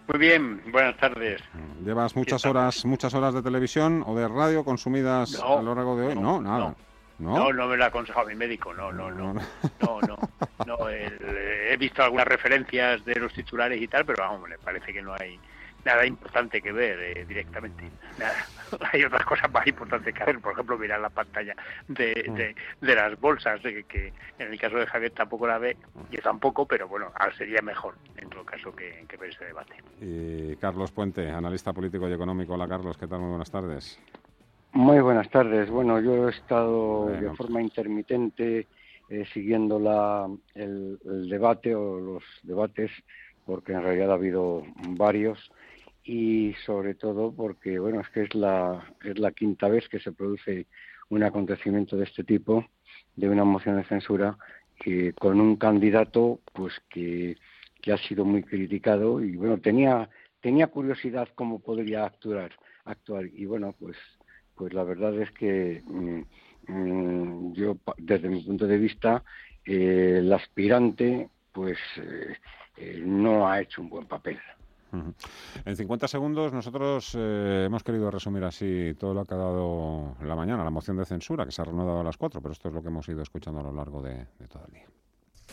[0.08, 1.42] Muy bien, buenas tardes.
[1.84, 6.08] ¿Llevas muchas horas muchas horas de televisión o de radio consumidas a lo largo de
[6.08, 6.16] hoy?
[6.16, 6.76] No, nada.
[7.20, 7.54] No.
[7.54, 9.34] no, me lo ha aconsejado mi médico, no, no, no.
[9.34, 10.18] No, no.
[10.66, 15.04] no, he visto algunas referencias de los titulares y tal, pero vamos, me parece que
[15.04, 15.40] no hay
[15.86, 17.84] nada importante que ver eh, directamente.
[18.17, 18.46] Nada.
[18.94, 21.56] Hay otras cosas más importantes que hacer, por ejemplo, mirar la pantalla
[21.88, 22.86] de, mm.
[22.86, 25.78] de, las bolsas, de que, en el caso de Javier tampoco la ve,
[26.12, 29.76] yo tampoco, pero bueno, sería mejor en todo caso que, ver ese debate.
[30.00, 32.54] Y Carlos Puente, analista político y económico.
[32.54, 33.20] Hola Carlos, ¿qué tal?
[33.20, 34.00] Muy buenas tardes.
[34.74, 35.70] Muy buenas tardes.
[35.70, 38.67] Bueno, yo he estado de forma intermitente
[39.10, 40.98] eh, siguiendo la, el
[41.30, 42.91] debate o los debates
[43.46, 45.52] porque en realidad ha habido varios
[46.04, 50.12] y sobre todo porque bueno es que es la es la quinta vez que se
[50.12, 50.68] produce
[51.10, 52.66] un acontecimiento de este tipo
[53.16, 54.38] de una moción de censura
[54.80, 57.38] que con un candidato pues que,
[57.82, 60.10] que ha sido muy criticado y bueno tenía
[60.42, 62.52] tenía curiosidad cómo podría actuar
[62.86, 63.26] actuar.
[63.26, 63.98] Y bueno pues
[64.56, 66.22] pues la verdad es que mm,
[66.68, 69.24] mm, yo desde mi punto de vista
[69.66, 72.36] eh, el aspirante pues eh,
[72.78, 74.40] eh, no ha hecho un buen papel
[75.66, 80.36] en 50 segundos nosotros eh, hemos querido resumir así todo lo que ha dado la
[80.36, 82.74] mañana, la moción de censura, que se ha reanudado a las 4, pero esto es
[82.74, 84.86] lo que hemos ido escuchando a lo largo de, todo el día.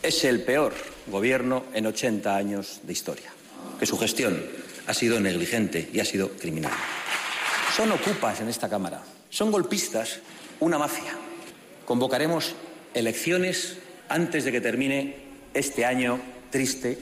[0.01, 0.73] Es el peor
[1.07, 3.31] gobierno en 80 años de historia,
[3.79, 4.37] que su gestión
[4.87, 6.73] ha sido negligente y ha sido criminal.
[7.75, 10.19] Son ocupas en esta Cámara, son golpistas,
[10.59, 11.13] una mafia.
[11.85, 12.55] Convocaremos
[12.93, 15.15] elecciones antes de que termine
[15.53, 16.97] este año triste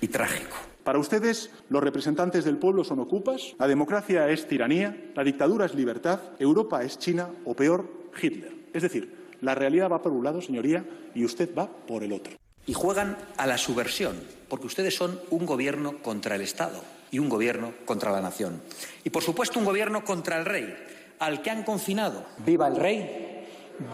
[0.00, 0.71] y trágico.
[0.84, 5.74] Para ustedes, los representantes del pueblo son ocupas, la democracia es tiranía, la dictadura es
[5.74, 8.52] libertad, Europa es China o peor, Hitler.
[8.72, 12.32] Es decir, la realidad va por un lado, señoría, y usted va por el otro.
[12.66, 14.16] Y juegan a la subversión,
[14.48, 18.60] porque ustedes son un gobierno contra el Estado y un gobierno contra la nación.
[19.04, 20.74] Y, por supuesto, un gobierno contra el rey,
[21.20, 22.24] al que han confinado.
[22.44, 23.46] Viva el rey,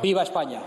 [0.02, 0.62] viva España.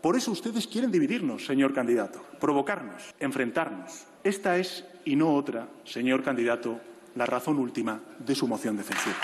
[0.00, 4.04] Por eso ustedes quieren dividirnos, señor candidato, provocarnos, enfrentarnos.
[4.26, 6.80] Esta es, y no otra, señor candidato,
[7.14, 9.14] la razón última de su moción de censura.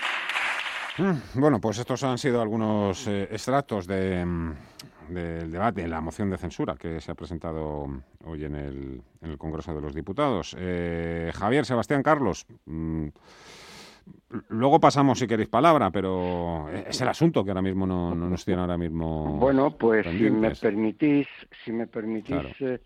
[0.96, 4.52] Mm, bueno, pues estos han sido algunos eh, extractos de, mm,
[5.08, 7.88] del debate, la moción de censura que se ha presentado
[8.24, 9.02] hoy en el,
[9.38, 10.54] Congreso de los Diputados.
[10.56, 12.46] Eh, Javier, Sebastián, Carlos.
[12.66, 13.08] Mm,
[14.48, 18.62] Luego pasamos, si queréis, palabra, pero es el asunto que ahora mismo no, nos tiene
[18.62, 19.36] ahora mismo.
[19.36, 21.26] Bueno, pues si me permitís,
[21.64, 22.80] si me permitís eh,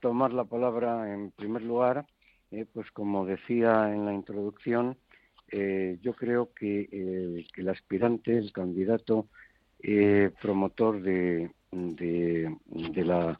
[0.00, 2.06] tomar la palabra en primer lugar,
[2.50, 4.96] eh, pues como decía en la introducción,
[5.52, 6.88] eh, yo creo que,
[7.56, 9.28] el aspirante, el candidato
[10.40, 13.38] promotor de, de, la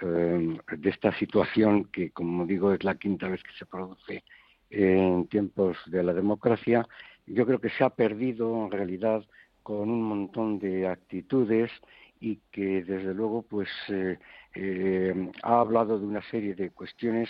[0.00, 4.24] de esta situación que, como digo, es la quinta vez que se produce
[4.70, 6.86] en tiempos de la democracia,
[7.26, 9.24] yo creo que se ha perdido en realidad
[9.62, 11.70] con un montón de actitudes
[12.20, 14.18] y que desde luego pues eh,
[14.54, 17.28] eh, ha hablado de una serie de cuestiones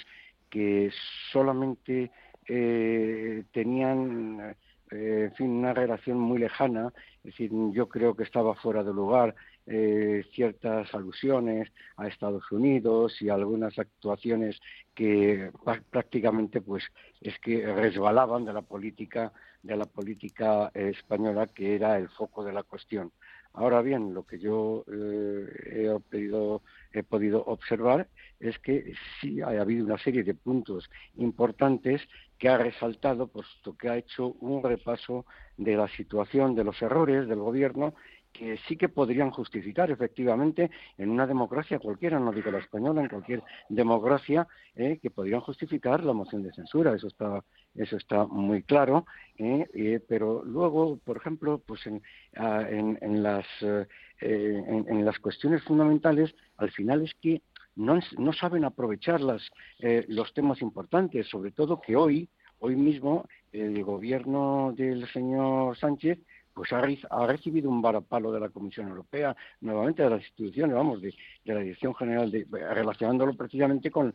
[0.51, 0.91] que
[1.33, 2.11] solamente
[2.49, 4.57] eh, tenían
[4.91, 9.35] en fin una relación muy lejana es decir yo creo que estaba fuera de lugar
[9.65, 14.61] eh, ciertas alusiones a Estados Unidos y algunas actuaciones
[14.93, 15.53] que
[15.89, 16.85] prácticamente pues
[17.21, 19.33] es que resbalaban de la política
[19.63, 23.13] de la política española que era el foco de la cuestión.
[23.55, 26.63] Ahora bien, lo que yo eh, he, podido,
[26.93, 28.09] he podido observar
[28.41, 32.01] es que sí ha habido una serie de puntos importantes
[32.39, 35.27] que ha resaltado, puesto que ha hecho un repaso
[35.59, 37.95] de la situación, de los errores del gobierno
[38.33, 43.09] que sí que podrían justificar efectivamente en una democracia cualquiera, no digo la española, en
[43.09, 48.63] cualquier democracia, eh, que podrían justificar la moción de censura, eso está, eso está muy
[48.63, 52.03] claro, eh, eh, pero luego, por ejemplo, pues en,
[52.37, 53.47] ah, en, las,
[54.21, 57.43] en, las cuestiones fundamentales, al final es que
[57.77, 59.43] no, no saben aprovechar las,
[60.09, 66.19] los temas importantes, sobre todo que hoy, hoy mismo, el gobierno del señor Sánchez
[66.55, 66.83] pues ha,
[67.27, 71.95] recibido un varapalo de la Comisión Europea, nuevamente de las instituciones, vamos, de, la Dirección
[71.95, 74.15] General, de, relacionándolo precisamente con,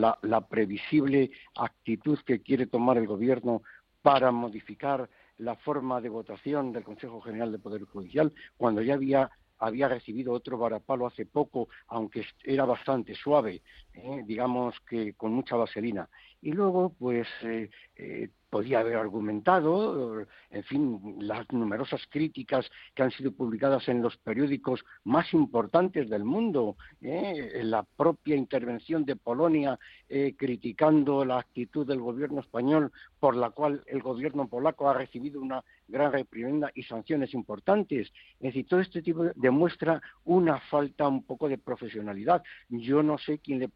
[0.00, 3.62] la, previsible actitud que quiere tomar el Gobierno
[4.02, 5.08] para modificar
[5.38, 10.32] la forma de votación del Consejo General de Poder Judicial, cuando ya había había recibido
[10.32, 14.22] otro varapalo hace poco, aunque era bastante suave, ¿eh?
[14.24, 16.08] digamos que con mucha vaselina.
[16.42, 23.12] Y luego, pues, eh, eh, podía haber argumentado, en fin, las numerosas críticas que han
[23.12, 27.60] sido publicadas en los periódicos más importantes del mundo, ¿eh?
[27.62, 33.84] la propia intervención de Polonia eh, criticando la actitud del gobierno español, por la cual
[33.86, 38.12] el gobierno polaco ha recibido una gran reprimenda y sanciones importantes.
[38.38, 42.42] Es decir, todo este tipo demuestra una falta un poco de profesionalidad.
[42.68, 43.68] Yo no sé quién le,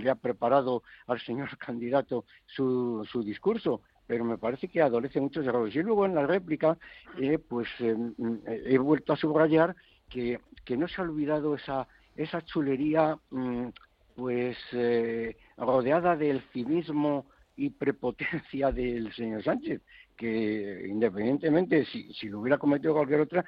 [0.00, 5.74] le ha preparado al señor candidato su, discurso, pero me parece que adolece muchos errores.
[5.74, 6.78] Y luego en la réplica,
[7.18, 9.76] eh, pues eh, mm, he vuelto a subrayar
[10.08, 13.68] que, que, no se ha olvidado esa, esa chulería, mm,
[14.16, 17.26] pues eh, rodeada del cinismo
[17.58, 19.82] y prepotencia del señor Sánchez,
[20.16, 23.44] que independientemente si, si lo hubiera cometido cualquier otra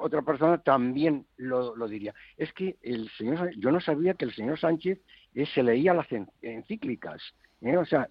[0.00, 2.14] otra persona también lo, lo diría.
[2.36, 5.00] Es que el señor, yo no sabía que el señor Sánchez
[5.46, 6.06] se leía las
[6.40, 7.20] encíclicas.
[7.60, 7.76] ¿eh?
[7.76, 8.08] O sea,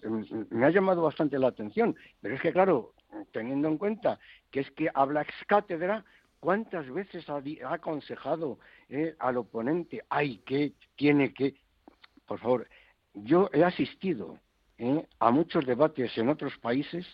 [0.50, 2.94] me ha llamado bastante la atención, pero es que, claro,
[3.32, 4.18] teniendo en cuenta
[4.50, 6.04] que es que habla ex cátedra,
[6.40, 8.58] ¿cuántas veces ha, aconsejado
[8.88, 11.54] eh, al oponente, ay, que tiene que...
[12.26, 12.68] Por favor,
[13.14, 14.38] yo he asistido
[14.78, 17.06] eh, a muchos debates en otros países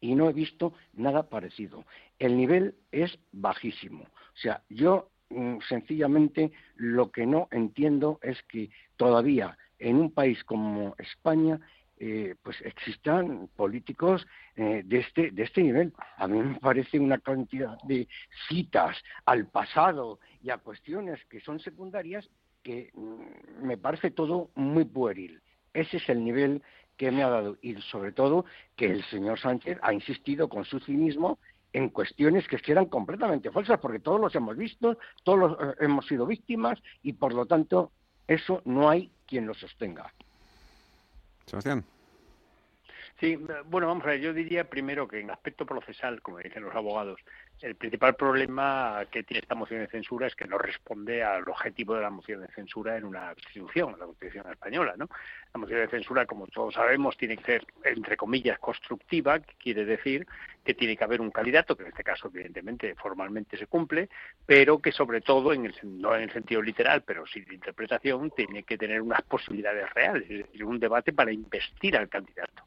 [0.00, 1.84] y no he visto nada parecido.
[2.18, 4.04] El nivel es bajísimo.
[4.04, 10.42] O sea, yo mm, sencillamente lo que no entiendo es que todavía en un país
[10.44, 11.60] como España
[12.02, 15.92] eh, pues existan políticos eh, de este de este nivel.
[16.16, 18.08] A mí me parece una cantidad de
[18.48, 22.26] citas al pasado y a cuestiones que son secundarias
[22.62, 25.42] que mm, me parece todo muy pueril.
[25.74, 26.62] Ese es el nivel
[26.96, 28.44] que me ha dado y sobre todo
[28.76, 31.38] que el señor Sánchez ha insistido con su cinismo
[31.72, 36.06] en cuestiones que eran completamente falsas, porque todos los hemos visto, todos los, eh, hemos
[36.06, 37.92] sido víctimas y por lo tanto
[38.26, 40.12] eso no hay quien lo sostenga.
[41.46, 41.84] Sebastián.
[43.18, 46.74] Sí, bueno, vamos a ver, yo diría primero que en aspecto procesal, como dicen los
[46.74, 47.20] abogados,
[47.62, 51.94] el principal problema que tiene esta moción de censura es que no responde al objetivo
[51.94, 55.08] de la moción de censura en una constitución, la constitución española, ¿no?
[55.52, 59.84] La moción de censura, como todos sabemos, tiene que ser, entre comillas, constructiva, que quiere
[59.84, 60.26] decir
[60.64, 64.08] que tiene que haber un candidato, que en este caso, evidentemente, formalmente se cumple,
[64.46, 68.30] pero que sobre todo, en el, no en el sentido literal, pero sí de interpretación,
[68.30, 72.62] tiene que tener unas posibilidades reales, es decir, un debate para investir al candidato.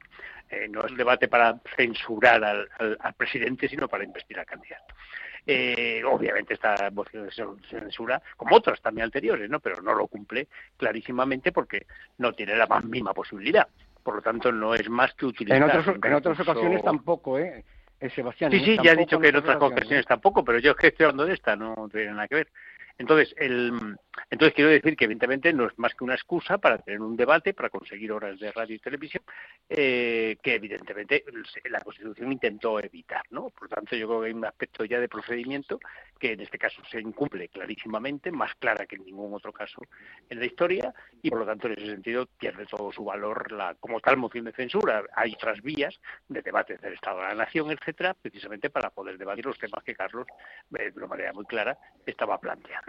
[0.50, 4.83] Eh, no es un debate para censurar al, presidente, sino para investir al candidato.
[5.46, 7.32] Eh, obviamente esta moción de
[7.70, 9.60] censura, como otras también anteriores, ¿no?
[9.60, 11.86] pero no lo cumple clarísimamente porque
[12.18, 13.68] no tiene la más mínima posibilidad.
[14.04, 15.58] Por lo tanto, no es más que utilizar.
[15.58, 17.64] En, otras, en otras ocasiones tampoco, ¿eh?
[18.00, 18.52] eh Sebastián.
[18.52, 21.06] Sí, sí, ya he dicho que en otras ocasiones tampoco, pero yo es que estoy
[21.06, 22.48] hablando de esta, no tiene nada que ver.
[22.98, 23.98] Entonces, el,
[24.30, 27.54] entonces quiero decir que evidentemente no es más que una excusa para tener un debate,
[27.54, 29.24] para conseguir horas de radio y televisión,
[29.68, 31.24] eh, que evidentemente
[31.66, 33.50] la Constitución intentó evitar, ¿no?
[33.50, 35.80] Por lo tanto, yo creo que hay un aspecto ya de procedimiento
[36.20, 39.82] que en este caso se incumple clarísimamente, más clara que en ningún otro caso
[40.30, 43.76] en la historia, y por lo tanto en ese sentido pierde todo su valor la
[43.76, 45.04] como tal moción de censura.
[45.16, 49.46] Hay otras vías de debate del Estado de la Nación, etcétera, precisamente para poder debatir
[49.46, 50.28] los temas que Carlos,
[50.70, 52.83] de una manera muy clara, estaba planteando.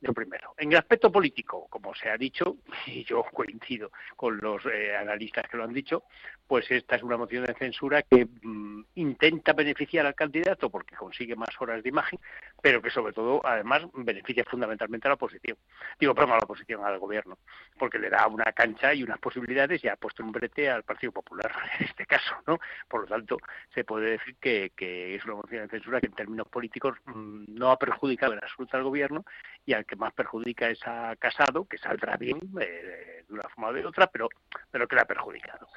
[0.00, 0.54] Lo primero.
[0.56, 2.56] En el aspecto político, como se ha dicho,
[2.86, 6.04] y yo coincido con los eh, analistas que lo han dicho,
[6.46, 11.36] pues esta es una moción de censura que mm, intenta beneficiar al candidato porque consigue
[11.36, 12.18] más horas de imagen,
[12.62, 15.58] pero que sobre todo, además, beneficia fundamentalmente a la oposición.
[16.00, 17.38] Digo, perdón, a la oposición, al gobierno,
[17.78, 21.12] porque le da una cancha y unas posibilidades y ha puesto un brete al Partido
[21.12, 22.58] Popular en este caso, ¿no?
[22.88, 23.38] Por lo tanto,
[23.74, 27.44] se puede decir que, que es una moción de censura que en términos políticos mm,
[27.48, 29.24] no ha perjudicado en absoluto al gobierno
[29.64, 33.68] y al que más perjudica es a Casado, que saldrá bien eh, de una forma
[33.68, 34.28] o de otra, pero,
[34.70, 35.68] pero que le ha perjudicado.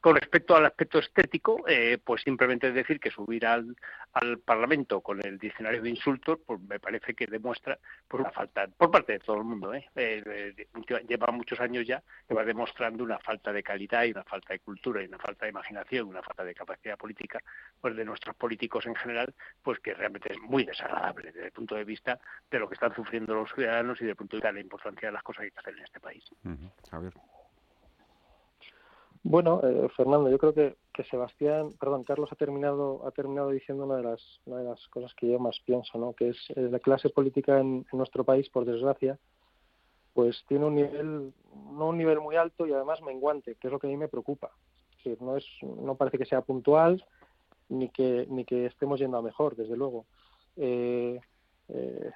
[0.00, 3.76] Con respecto al aspecto estético, eh, pues simplemente decir que subir al,
[4.44, 8.90] Parlamento con el diccionario de insultos, pues me parece que demuestra por una falta, por
[8.90, 9.88] parte de todo el mundo, ¿eh?
[9.94, 10.54] eh
[11.06, 14.58] lleva muchos años ya que va demostrando una falta de calidad y una falta de
[14.58, 17.40] cultura y una falta de imaginación, una falta de capacidad política,
[17.80, 19.32] pues de nuestros políticos en general,
[19.62, 22.18] pues que realmente es muy desagradable desde el punto de vista
[22.50, 24.60] de lo que están sufriendo los ciudadanos y desde el punto de vista de la
[24.60, 26.24] importancia de las cosas que hay que hacer en este país.
[29.30, 33.84] Bueno, eh, Fernando, yo creo que, que, Sebastián, perdón, Carlos ha terminado ha terminado diciendo
[33.84, 36.14] una de las una de las cosas que yo más pienso, ¿no?
[36.14, 39.18] Que es eh, la clase política en, nuestro país, por desgracia,
[40.14, 41.34] pues tiene un nivel
[41.74, 44.08] no un nivel muy alto y además menguante, que es lo que a mí me
[44.08, 44.50] preocupa.
[45.20, 47.04] no es, no parece que sea puntual
[47.68, 50.06] ni que ni que estemos yendo a mejor, desde luego.
[50.56, 51.20] Eh,
[51.68, 52.10] eh,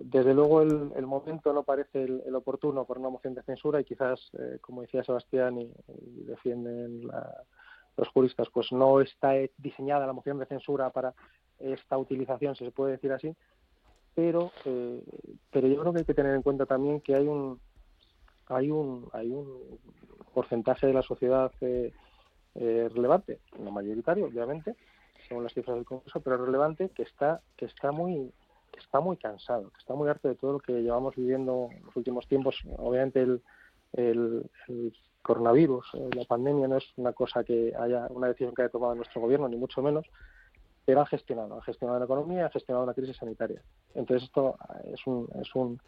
[0.00, 4.30] desde luego el, momento no parece el, oportuno por una moción de censura y quizás,
[4.38, 5.70] eh, como decía Sebastián y,
[6.24, 7.02] defienden
[7.96, 11.14] los juristas, pues no está diseñada la moción de censura para
[11.58, 13.34] esta utilización, si se puede decir así,
[14.14, 14.50] pero
[15.50, 17.60] pero yo creo que hay que tener en cuenta también que hay un
[18.46, 19.78] hay un hay un
[20.32, 21.92] porcentaje de la sociedad eh,
[22.54, 24.76] relevante, no mayoritario, obviamente,
[25.28, 28.32] según las cifras del Congreso, pero relevante que está que está muy
[28.74, 31.84] que está muy cansado, que está muy harto de todo lo que llevamos viviendo en
[31.84, 32.56] los últimos tiempos.
[32.76, 33.22] Obviamente
[33.92, 34.50] el,
[35.22, 38.94] coronavirus, eh, la pandemia no es una cosa que haya una decisión que haya tomado
[38.94, 40.04] nuestro gobierno, ni mucho menos,
[40.84, 43.62] pero ha gestionado, ha gestionado la economía, ha gestionado una crisis sanitaria.
[43.94, 44.56] Entonces esto
[44.92, 45.80] es un, es un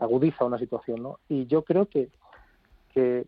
[0.00, 1.20] agudiza una situación, ¿no?
[1.28, 2.08] Y yo creo que,
[2.92, 3.26] que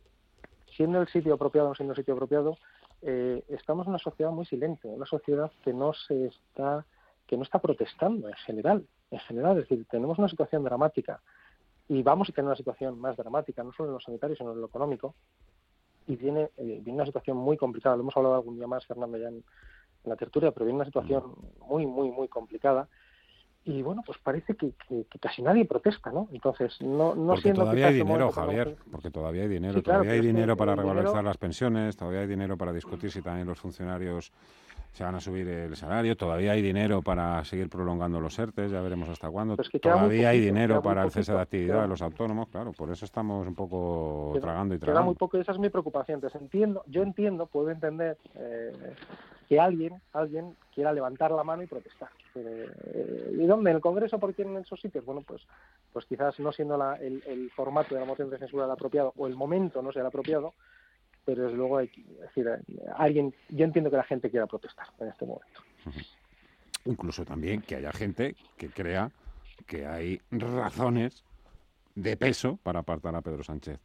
[0.77, 2.57] siendo el sitio apropiado o no siendo el sitio apropiado,
[3.03, 6.85] eh, estamos en una sociedad muy silente, una sociedad que no se está
[7.33, 11.23] que no está protestando en general, en general, es decir, tenemos una situación dramática
[11.89, 14.61] y vamos a tener una situación más dramática, no solo en lo sanitario, sino en
[14.61, 15.15] lo económico,
[16.07, 19.17] y viene, eh, viene una situación muy complicada, lo hemos hablado algún día más, Fernando,
[19.17, 19.43] ya en,
[20.05, 21.23] la tertulia, pero viene una situación
[21.67, 22.87] muy, muy, muy complicada.
[23.65, 24.75] Y bueno, pues parece que,
[25.19, 26.29] casi nadie protesta, ¿no?
[26.33, 30.55] Entonces, no, no porque todavía hay dinero, Javier, porque todavía hay dinero, todavía hay dinero
[30.55, 34.33] para revalorizar las pensiones, todavía hay dinero para discutir si también los funcionarios
[34.93, 38.81] se van a subir el salario, todavía hay dinero para seguir prolongando los ERTES, ya
[38.81, 42.49] veremos hasta cuándo, pues todavía hay dinero para el cese de actividad de los autónomos,
[42.49, 45.01] claro, por eso estamos un poco tragando y tragando.
[45.01, 48.95] Queda muy poco, esa es mi preocupación, entonces entiendo, yo entiendo, puedo entender eh,
[49.49, 52.09] que alguien, alguien quiera levantar la mano y protestar.
[52.35, 53.71] Eh, ¿Y dónde?
[53.71, 54.19] ¿En el Congreso?
[54.19, 55.05] ¿Por qué en esos sitios?
[55.05, 55.43] Bueno, pues,
[55.93, 59.37] pues quizás no siendo el, formato de la moción de censura el apropiado o el
[59.37, 60.55] momento no sea el apropiado,
[61.25, 62.49] pero desde luego hay decir,
[62.97, 65.61] alguien, yo entiendo que la gente quiera protestar en este momento.
[66.85, 69.11] Incluso también que haya gente que crea
[69.67, 71.25] que hay razones
[71.95, 73.79] de peso para apartar a Pedro Sánchez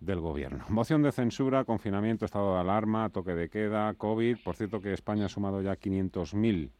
[0.00, 0.64] del gobierno.
[0.68, 4.38] Moción de censura, confinamiento, estado de alarma, toque de queda, COVID.
[4.44, 6.70] Por cierto que España ha sumado ya 500.000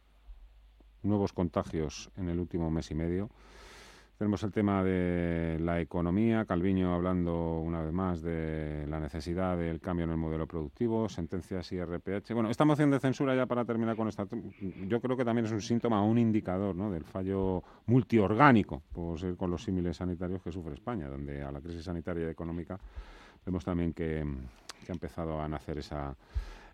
[1.03, 3.30] nuevos contagios en el último mes y medio.
[4.19, 9.79] Tenemos el tema de la economía, Calviño hablando una vez más de la necesidad del
[9.79, 12.35] cambio en el modelo productivo, sentencias y RPH.
[12.35, 14.27] Bueno, esta moción de censura ya para terminar con esta,
[14.89, 16.91] yo creo que también es un síntoma, un indicador ¿no?
[16.91, 21.61] del fallo multiorgánico, por ser con los símiles sanitarios que sufre España, donde a la
[21.61, 22.77] crisis sanitaria y económica
[23.47, 24.27] vemos también que,
[24.85, 26.16] que ha empezado a nacer esa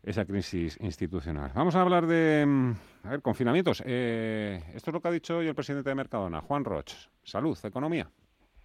[0.04, 1.50] esa crisis institucional.
[1.54, 2.74] Vamos a hablar de
[3.04, 3.82] a ver, confinamientos.
[3.84, 6.92] Eh, esto es lo que ha dicho hoy el presidente de Mercadona, Juan Roch.
[7.22, 8.10] Salud, economía.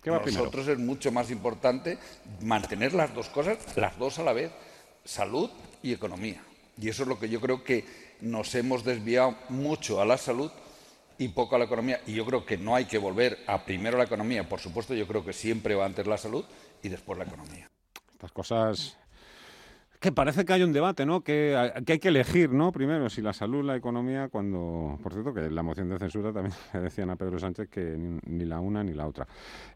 [0.01, 1.97] ¿Qué va Nosotros es mucho más importante
[2.41, 4.51] mantener las dos cosas, las dos a la vez,
[5.03, 5.49] salud
[5.83, 6.41] y economía.
[6.77, 7.85] Y eso es lo que yo creo que
[8.21, 10.51] nos hemos desviado mucho a la salud
[11.17, 11.99] y poco a la economía.
[12.07, 14.47] Y yo creo que no hay que volver a primero la economía.
[14.47, 16.45] Por supuesto, yo creo que siempre va antes la salud
[16.81, 17.69] y después la economía.
[18.13, 18.97] Estas cosas
[19.99, 21.21] que parece que hay un debate, ¿no?
[21.21, 22.71] Que, hay que elegir, ¿no?
[22.71, 24.97] Primero, si la salud, la economía, cuando...
[25.03, 28.45] Por cierto, que la moción de censura también le decían a Pedro Sánchez que ni,
[28.45, 29.27] la una ni la otra.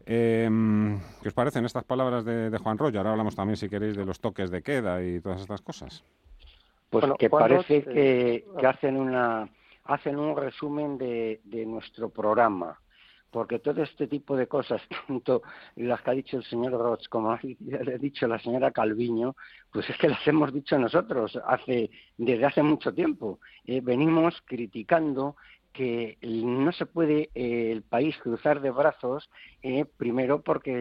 [0.06, 2.98] Em, ¿Qué os parecen estas palabras de, Juan Royo?
[2.98, 6.02] Ahora hablamos también, si queréis, de los toques de queda y todas estas cosas.
[6.88, 9.48] Pues que parece que, que, hacen, una,
[9.84, 12.78] hacen un resumen de, de nuestro programa
[13.34, 15.42] porque todo este tipo de cosas, tanto
[15.74, 17.40] las que ha dicho el señor Roch como ha
[17.98, 19.34] dicho la señora Calviño,
[19.72, 23.40] pues es que las hemos dicho nosotros hace desde hace mucho tiempo.
[23.66, 25.34] Eh, venimos criticando
[25.72, 29.28] que no se puede eh, el país cruzar de brazos,
[29.64, 30.72] eh, primero porque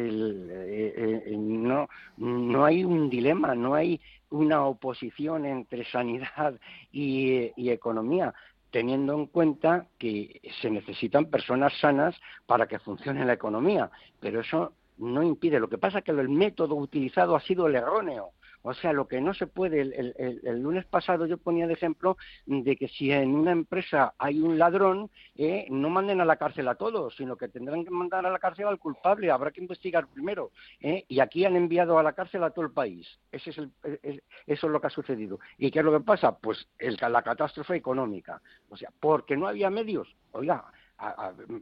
[1.36, 1.88] no,
[2.18, 4.00] no hay un dilema, no hay
[4.30, 6.60] una oposición entre sanidad
[6.92, 8.36] y economía
[8.74, 12.16] teniendo en cuenta que se necesitan personas sanas
[12.48, 15.60] para que funcione la economía, pero eso no impide.
[15.60, 18.32] Lo que pasa es que el método utilizado ha sido el erróneo.
[18.64, 22.76] O sea, lo que no se puede, el, lunes pasado yo ponía de ejemplo de
[22.78, 26.76] que si en una empresa hay un ladrón, eh, no manden a la cárcel a
[26.76, 30.52] todos, sino que tendrán que mandar a la cárcel al culpable, habrá que investigar primero.
[30.80, 33.20] Eh, y aquí han enviado a la cárcel a todo el país.
[33.32, 33.58] Ese es
[34.48, 35.40] eso es lo que ha sucedido.
[35.58, 36.38] ¿Y qué es lo que pasa?
[36.38, 38.42] Pues la catástrofe económica.
[38.70, 40.16] O sea, porque no había medios.
[40.32, 40.66] Oiga,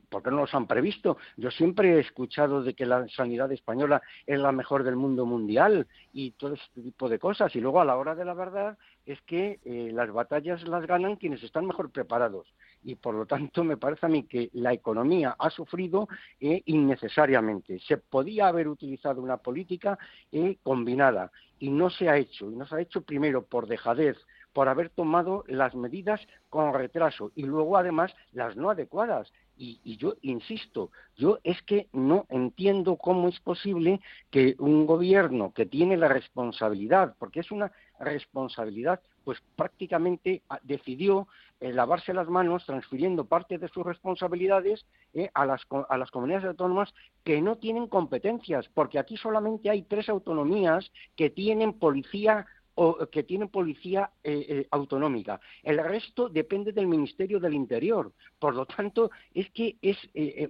[0.10, 1.18] ¿por qué no los han previsto?
[1.38, 5.88] Yo siempre he escuchado de que la sanidad española es la mejor del mundo mundial
[6.14, 7.56] y todo este tipo de cosas.
[7.56, 11.16] Y luego a la hora de la verdad es que eh, las batallas las ganan
[11.16, 12.48] quienes están mejor preparados.
[12.84, 16.08] Y por lo tanto me parece a mí que la economía ha sufrido
[16.40, 17.80] eh, innecesariamente.
[17.80, 19.98] Se podía haber utilizado una política
[20.32, 22.50] eh, combinada y no se ha hecho.
[22.50, 24.18] Y no se ha hecho primero por dejadez,
[24.54, 29.32] por haber tomado las medidas con retraso y luego además las no adecuadas.
[29.58, 35.68] Y, yo insisto, yo es que no entiendo cómo es posible que un gobierno que
[35.68, 41.28] tiene la responsabilidad, porque es una responsabilidad, pues prácticamente ah, decidió
[41.60, 44.84] eh, lavarse las manos transfiriendo parte de sus responsabilidades
[45.14, 46.92] eh, a, las, a las comunidades autónomas
[47.24, 52.48] que no tienen competencias, porque aquí solamente hay tres autonomías que tienen policía
[52.84, 55.40] o que tienen policía eh, eh, autonómica.
[55.62, 58.12] El resto depende del Ministerio del Interior.
[58.40, 60.50] Por lo tanto, es que es, eh,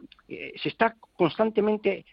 [0.55, 2.05] se está constantemente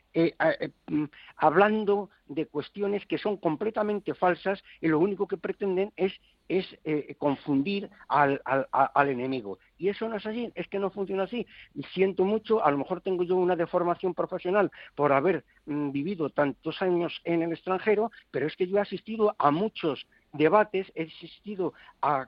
[0.88, 1.04] mm,
[1.36, 6.12] hablando de cuestiones que son completamente falsas y lo único que pretenden es
[6.49, 9.59] es eh, confundir al, al, enemigo.
[9.76, 11.46] Y eso no es así, es que no funciona así.
[11.92, 16.80] Siento mucho, a lo mejor tengo yo una deformación profesional por haber mm, vivido tantos
[16.82, 21.74] años en el extranjero, pero es que yo he asistido a muchos debates, he asistido
[22.03, 22.26] a,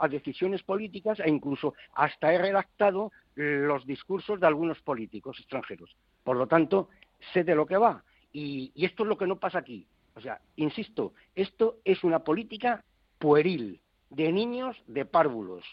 [0.00, 5.94] a decisiones políticas e incluso hasta he redactado los discursos de algunos políticos extranjeros.
[6.24, 6.88] Por lo tanto,
[7.32, 8.02] sé de lo que va.
[8.32, 9.86] Y, y esto es lo que no pasa aquí.
[10.14, 12.82] O sea, insisto, esto es una política
[13.18, 15.64] pueril, de niños de párvulos.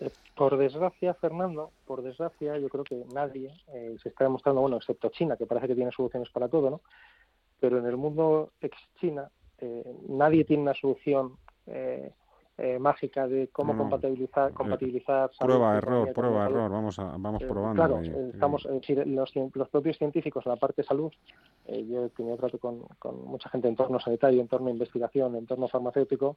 [0.00, 4.76] Eh, por desgracia, Fernando, por desgracia, yo creo que nadie eh, se está demostrando, bueno,
[4.76, 6.80] excepto China, que parece que tiene soluciones para todo, ¿no?
[7.60, 11.36] Pero en el mundo ex-China, eh, nadie tiene una solución
[11.66, 12.12] eh,
[12.78, 18.00] mágica de cómo compatibilizar, compatibilizar prueba error prueba error vamos a, vamos eh, probando claro
[18.32, 18.68] estamos
[19.06, 21.12] los, los, propios científicos en la parte de salud
[21.66, 24.70] eh, yo he tenido trato con, con, mucha gente en torno sanitario en torno a
[24.72, 26.36] investigación en torno farmacéutico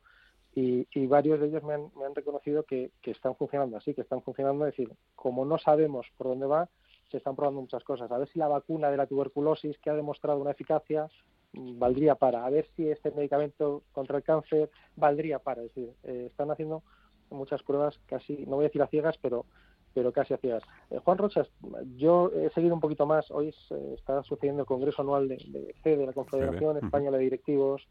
[0.56, 3.94] y, y varios de ellos me han, me han reconocido que, que están funcionando así
[3.94, 6.70] que están funcionando es decir como no sabemos por dónde va
[7.14, 8.12] se están probando muchas cosas.
[8.12, 11.08] A ver si la vacuna de la tuberculosis que ha demostrado una eficacia
[11.54, 15.62] valdría para, a ver si este medicamento contra el cáncer valdría para.
[15.62, 16.84] Es decir, eh, están haciendo
[17.30, 19.46] muchas pruebas casi, no voy a decir a ciegas, pero
[19.94, 20.64] pero casi a ciegas.
[20.90, 21.48] Eh, Juan Rochas,
[21.96, 23.30] yo he seguido un poquito más.
[23.32, 23.54] Hoy
[23.94, 25.38] está sucediendo el Congreso Anual de,
[25.84, 27.88] de, de la Confederación Española de Directivos,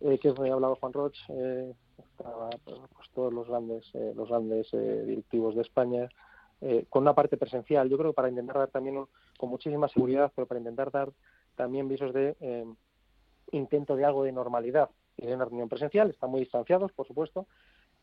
[0.00, 1.16] eh, que es donde ha hablado Juan Roch.
[1.28, 6.08] Eh, estaban pues, todos los grandes, los grandes directivos de España,
[6.90, 7.88] con una parte presencial.
[7.88, 9.06] Yo creo que para intentar dar también,
[9.38, 11.10] con muchísima seguridad, pero para intentar dar
[11.54, 12.36] también visos de
[13.52, 17.46] intento de algo de normalidad en una reunión presencial, están muy distanciados, por supuesto,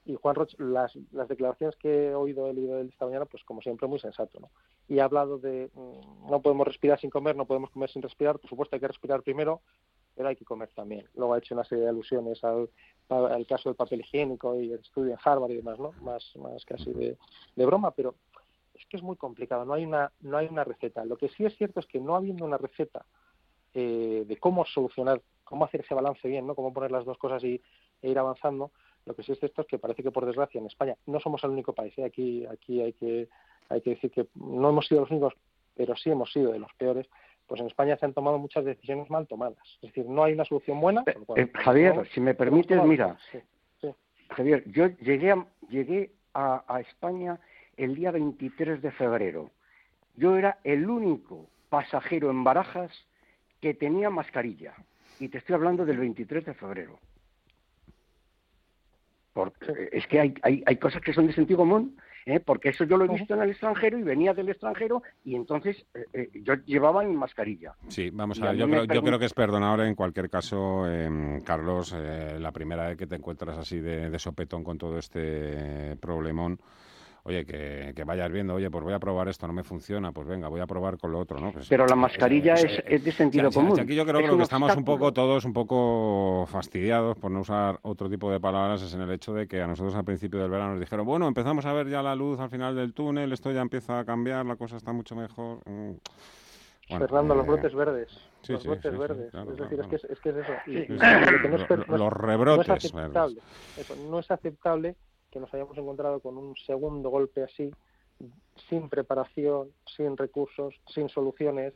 [0.05, 3.61] y Juan Roch, las, las declaraciones que he oído, he leído esta mañana, pues como
[3.61, 4.49] siempre, muy sensato, ¿no?
[4.87, 8.39] Y ha hablado de mm, no podemos respirar sin comer, no podemos comer sin respirar,
[8.39, 9.61] por supuesto hay que respirar primero,
[10.15, 11.07] pero hay que comer también.
[11.15, 12.69] Luego ha hecho una serie de alusiones al,
[13.09, 15.93] al caso del papel higiénico y el estudio en Harvard y demás, ¿no?
[16.01, 17.17] Más, más casi de,
[17.55, 18.15] de broma, pero
[18.73, 21.05] es que es muy complicado, no hay una, no hay una receta.
[21.05, 23.05] Lo que sí es cierto es que no habiendo una receta
[23.73, 25.21] eh, de cómo solucionar
[25.53, 26.55] cómo hacer ese balance bien, ¿no?
[26.55, 27.61] Cómo poner las dos cosas y,
[28.01, 28.71] e ir avanzando.
[29.05, 31.43] Lo que sí es cierto es que parece que por desgracia en España no somos
[31.43, 31.95] el único país.
[31.99, 32.05] ¿eh?
[32.05, 33.29] Aquí, aquí hay que
[33.69, 35.35] hay que decir que no hemos sido los únicos,
[35.75, 37.07] pero sí hemos sido de los peores.
[37.45, 39.59] Pues en España se han tomado muchas decisiones mal tomadas.
[39.75, 41.03] Es decir, no hay una solución buena.
[41.05, 43.15] Eh, eh, Javier, si me permites, mira,
[44.29, 47.39] Javier, yo llegué a, llegué a, a España
[47.77, 49.51] el día 23 de febrero.
[50.15, 52.91] Yo era el único pasajero en Barajas
[53.61, 54.73] que tenía mascarilla
[55.19, 56.99] y te estoy hablando del 23 de febrero.
[59.33, 62.39] Porque es que hay, hay, hay cosas que son de sentido común, ¿eh?
[62.39, 65.85] porque eso yo lo he visto en el extranjero y venía del extranjero y entonces
[65.93, 67.73] eh, eh, yo llevaba mi mascarilla.
[67.87, 71.41] Sí, vamos a ver, yo, creo, yo creo que es perdonable en cualquier caso, em,
[71.41, 76.59] Carlos, la primera vez que te encuentras así de, de sopetón con todo este problemón
[77.23, 80.27] oye, que, que, vayas viendo, oye, pues voy a probar esto, no me funciona, pues
[80.27, 81.51] venga, voy a probar con lo otro, ¿no?
[81.51, 83.79] Pues, Pero la mascarilla es, de sentido común.
[83.79, 88.09] Aquí yo creo, que estamos un poco todos un poco fastidiados, por no usar otro
[88.09, 90.71] tipo de palabras, es en el hecho de que a nosotros al principio del verano
[90.71, 93.61] nos dijeron, bueno, empezamos a ver ya la luz al final del túnel, esto ya
[93.61, 95.59] empieza a cambiar, la cosa está mucho mejor.
[95.65, 95.93] Mm.
[96.89, 98.29] Fernando, los eh, brotes verdes.
[98.49, 99.33] los brotes verdes.
[99.33, 101.97] es decir, es, que es, es, que es eso.
[101.97, 103.39] los rebrotes no es aceptable,
[103.77, 104.95] Eso, no es aceptable
[105.33, 107.71] que nos hayamos encontrado con un segundo golpe así,
[108.69, 111.73] sin preparación, sin recursos, sin soluciones,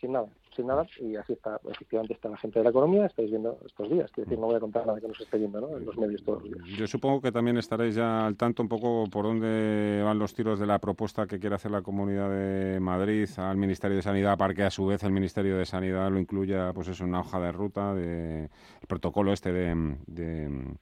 [0.00, 0.26] sin nada,
[0.56, 3.88] sin nada, y así está, efectivamente está la gente de la economía, estáis viendo estos
[3.88, 5.76] días, quiero decir, no voy a contar nada que nos esté viendo ¿no?
[5.76, 6.76] en los medios todos los días.
[6.76, 10.58] Yo supongo que también estaréis ya al tanto un poco por dónde van los tiros
[10.58, 14.54] de la propuesta que quiere hacer la Comunidad de Madrid al Ministerio de Sanidad, para
[14.54, 17.52] que a su vez el Ministerio de Sanidad lo incluya, pues eso, una hoja de
[17.52, 20.76] ruta, de el protocolo este de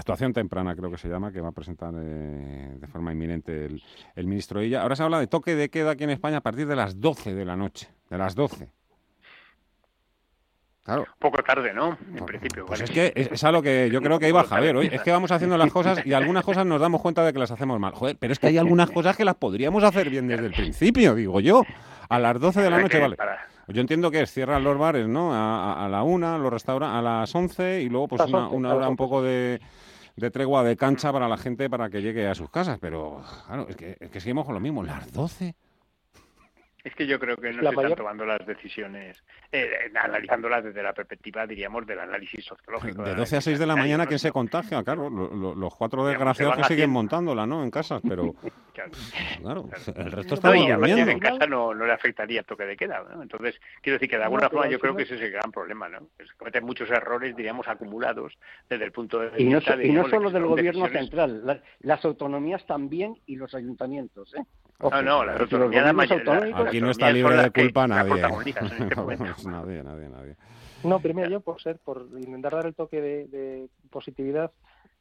[0.00, 3.82] actuación temprana, creo que se llama, que va a presentar eh, de forma inminente el,
[4.14, 4.82] el ministro ella.
[4.82, 7.34] Ahora se habla de toque de queda aquí en España a partir de las 12
[7.34, 8.70] de la noche, de las 12.
[10.84, 11.06] Claro.
[11.18, 11.96] Poco tarde, ¿no?
[12.16, 12.66] En principio.
[12.66, 14.90] Pues es que es, a lo que yo creo que iba Javier hoy.
[14.90, 17.52] Es que vamos haciendo las cosas y algunas cosas nos damos cuenta de que las
[17.52, 17.94] hacemos mal.
[17.94, 21.14] Joder, pero es que hay algunas cosas que las podríamos hacer bien desde el principio,
[21.14, 21.62] digo yo.
[22.08, 23.16] A las 12 de la noche, vale.
[23.68, 25.30] Yo entiendo que es cierran los bares, ¿no?
[25.32, 28.96] A, la una, los restaurantes a las 11 y luego pues una, una hora un
[28.96, 29.60] poco de,
[30.16, 32.78] de, tregua de cancha para la gente para que llegue a sus casas.
[32.80, 34.82] Pero claro, es que, es que seguimos con lo mismo.
[34.82, 35.54] Las 12.
[36.84, 39.22] Es que yo creo que no se están tomando las decisiones,
[39.52, 43.04] eh, analizándolas desde la perspectiva, diríamos, del análisis sociológico.
[43.04, 44.82] De 12 a 6 de la mañana, ¿quién se contagia?
[44.82, 47.62] Claro, los cuatro desgraciados que siguen montándola, ¿no?
[47.62, 48.34] En casas, pero...
[49.40, 51.12] claro, el resto está durmiendo.
[51.12, 53.22] En casa no, no, le afectaría el toque de queda, ¿no?
[53.22, 55.88] Entonces, quiero decir que de alguna forma yo creo que ese es el gran problema,
[55.88, 56.08] ¿no?
[56.18, 58.36] Es cometen muchos errores, diríamos, acumulados
[58.68, 59.40] desde el punto de vista...
[59.40, 64.34] Y no, de, y no solo del gobierno central, las autonomías también y los ayuntamientos,
[64.34, 64.42] ¿eh?
[64.90, 65.84] No, no, la autonomía
[66.72, 68.22] Aquí no está libre de culpa nadie.
[69.44, 70.36] nadie, nadie, nadie.
[70.84, 74.50] No, primero yo por ser, por intentar dar el toque de, positividad,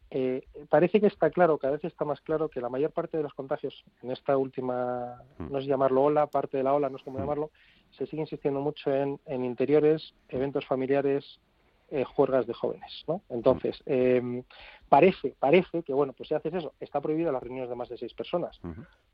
[0.09, 3.24] eh, parece que está claro, cada vez está más claro que la mayor parte de
[3.24, 5.51] los contagios en esta última, mm.
[5.51, 7.22] no sé llamarlo ola, parte de la ola, no sé cómo mm.
[7.22, 7.51] llamarlo,
[7.91, 11.39] se sigue insistiendo mucho en, en interiores, eventos familiares,
[11.93, 13.21] eh, juergas de jóvenes, ¿no?
[13.29, 14.43] Entonces, eh,
[14.87, 17.97] parece, parece que, bueno, pues si haces eso, está prohibido las reuniones de más de
[17.97, 18.61] seis personas.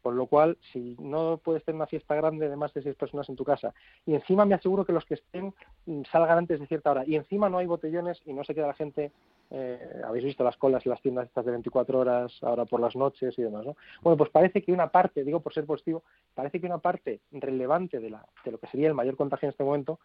[0.03, 3.29] Por lo cual, si no puedes tener una fiesta grande de más de seis personas
[3.29, 3.73] en tu casa,
[4.05, 5.55] y encima me aseguro que los que estén
[5.87, 8.67] mm, salgan antes de cierta hora, y encima no hay botellones y no se queda
[8.67, 9.11] la gente,
[9.49, 12.95] eh, habéis visto las colas en las tiendas estas de 24 horas, ahora por las
[12.95, 13.75] noches y demás, ¿no?
[14.03, 16.03] Bueno, pues parece que una parte, digo por ser positivo,
[16.35, 19.51] parece que una parte relevante de, la, de lo que sería el mayor contagio en
[19.51, 19.99] este momento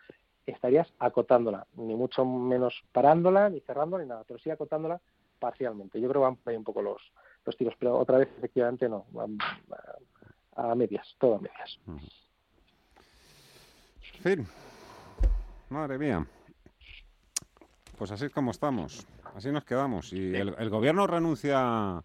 [0.46, 5.00] estarías acotándola, ni mucho menos parándola, ni cerrándola, ni nada, pero sí acotándola
[5.38, 6.00] parcialmente.
[6.00, 7.02] Yo creo que van por ahí un poco los,
[7.44, 9.38] los tiros, pero otra vez efectivamente no, van
[10.56, 11.78] a, medias, todo a medias.
[14.20, 14.46] fin.
[15.70, 16.26] Madre mía.
[17.98, 20.12] Pues así es como estamos, así nos quedamos.
[20.12, 22.02] Y el, el gobierno renuncia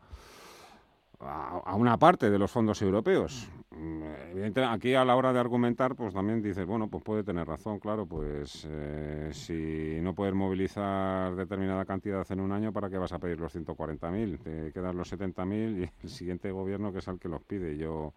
[1.20, 3.48] a, una parte de los fondos europeos.
[3.78, 7.80] Mm, aquí a la hora de argumentar, pues también dices, bueno, pues puede tener razón,
[7.80, 13.12] claro, pues eh, si no puedes movilizar determinada cantidad en un año, ¿para qué vas
[13.12, 14.40] a pedir los 140.000?
[14.40, 17.78] Te quedan los 70.000 y el siguiente gobierno que es el que los pide.
[17.78, 18.14] Yo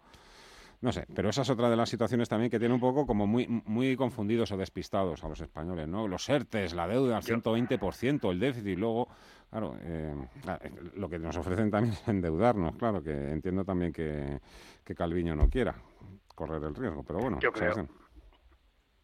[0.81, 3.27] no sé, pero esa es otra de las situaciones también que tiene un poco como
[3.27, 6.07] muy muy confundidos o despistados a los españoles, ¿no?
[6.07, 9.07] Los ERTES, la deuda al 120%, el déficit, luego,
[9.51, 10.15] claro, eh,
[10.47, 10.59] ah,
[10.95, 14.39] lo que nos ofrecen también es endeudarnos, claro, que entiendo también que,
[14.83, 15.75] que Calviño no quiera
[16.33, 17.39] correr el riesgo, pero bueno.
[17.39, 17.87] Yo creo.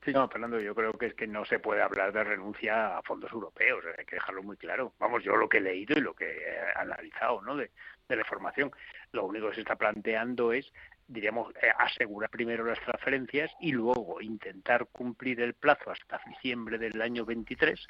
[0.04, 3.02] Sí, no, Fernando, yo creo que es que no se puede hablar de renuncia a
[3.02, 4.94] fondos europeos, hay que dejarlo muy claro.
[5.00, 7.58] Vamos, yo lo que he leído y lo que he analizado, ¿no?
[7.58, 7.72] De,
[8.08, 8.72] de la información,
[9.12, 10.72] lo único que se está planteando es
[11.08, 17.02] diríamos, eh, asegurar primero las transferencias y luego intentar cumplir el plazo hasta diciembre del
[17.02, 17.88] año 23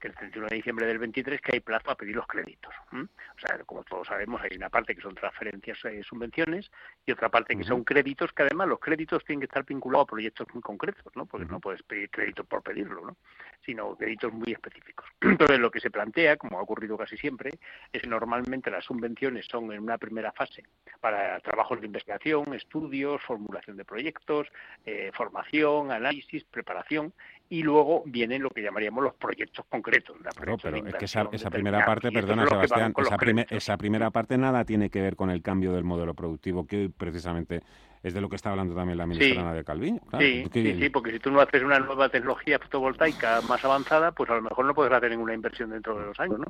[0.00, 2.74] que el 31 de diciembre del 23 que hay plazo a pedir los créditos.
[2.92, 6.70] O sea, como todos sabemos, hay una parte que son transferencias y subvenciones
[7.06, 10.10] y otra parte que son créditos, que además los créditos tienen que estar vinculados a
[10.10, 11.26] proyectos muy concretos, ¿no?
[11.26, 13.16] Porque no puedes pedir crédito por pedirlo, ¿no?
[13.64, 15.06] Sino créditos muy específicos.
[15.20, 17.50] Entonces, lo que se plantea, como ha ocurrido casi siempre,
[17.92, 20.64] es que normalmente las subvenciones son en una primera fase
[21.00, 24.48] para trabajos de investigación, estudios, formulación de proyectos,
[24.86, 27.12] eh, formación, análisis, preparación,
[27.48, 29.89] y luego vienen lo que llamaríamos los proyectos concretos.
[30.38, 33.16] Pero es que esa, primera parte, perdona Sebastián, esa,
[33.56, 37.62] esa, primera parte nada tiene que ver con el cambio del modelo productivo, que precisamente
[38.02, 40.00] es de lo que está hablando también la ministra de Calviño.
[40.18, 44.36] sí, sí, porque si tú no haces una nueva tecnología fotovoltaica más avanzada, pues a
[44.36, 46.46] lo mejor no puedes hacer ninguna inversión dentro de los años, ¿no?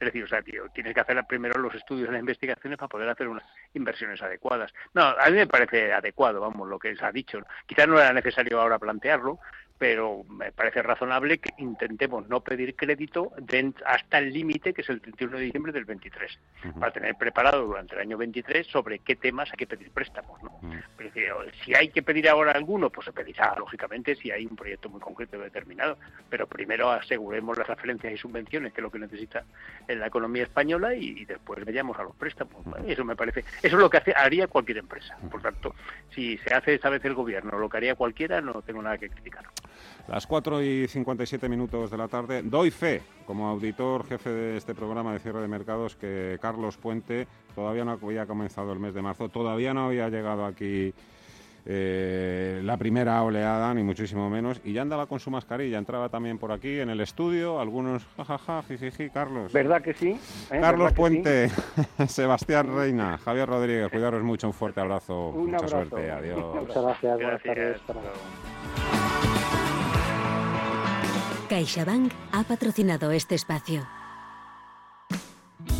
[0.00, 2.88] Es decir, o sea, tío, tienes que hacer primero los estudios y las investigaciones para
[2.88, 3.44] poder hacer unas
[3.74, 4.72] inversiones adecuadas.
[4.94, 7.40] No, a mí me parece adecuado, vamos, lo que se ha dicho.
[7.66, 9.38] Quizás no era necesario ahora plantearlo,
[9.78, 13.32] pero me parece razonable que intentemos no pedir crédito
[13.84, 16.38] hasta el límite que es el 31 de diciembre del 23,
[16.78, 20.42] para tener preparado durante el año 23 sobre qué temas hay que pedir préstamos.
[20.42, 20.60] ¿no?
[21.64, 25.00] Si hay que pedir ahora alguno, pues se pedirá, lógicamente, si hay un proyecto muy
[25.00, 25.98] concreto y determinado,
[26.30, 29.44] pero primero aseguremos las referencias y subvenciones, que es lo que necesita
[29.88, 32.64] en la economía española, y, después vayamos a los préstamos.
[32.86, 35.16] Eso me parece, eso es lo que haría cualquier empresa.
[35.30, 35.74] Por tanto,
[36.10, 39.10] si se hace esta vez el gobierno, lo que haría cualquiera, no tengo nada que
[39.10, 39.44] criticar.
[40.08, 42.42] Las 4 y 57 minutos de la tarde.
[42.42, 47.26] Doy fe, como auditor jefe de este programa de cierre de mercados, que Carlos Puente
[47.54, 50.92] todavía no había comenzado el mes de marzo, todavía no había llegado aquí
[51.66, 56.38] eh, la primera oleada, ni muchísimo menos, y ya andaba con su mascarilla, entraba también
[56.38, 59.52] por aquí en el estudio, algunos jajaja, jijiji, Carlos.
[59.52, 60.18] ¿Verdad que sí?
[60.50, 60.58] ¿Eh?
[60.60, 61.50] Carlos Puente,
[62.06, 66.54] Sebastián Reina, Javier Rodríguez, cuidaros mucho, un fuerte abrazo, mucha suerte, adiós.
[66.54, 68.83] Muchas gracias, buenas tardes.
[71.48, 73.86] CaixaBank ha patrocinado este espacio.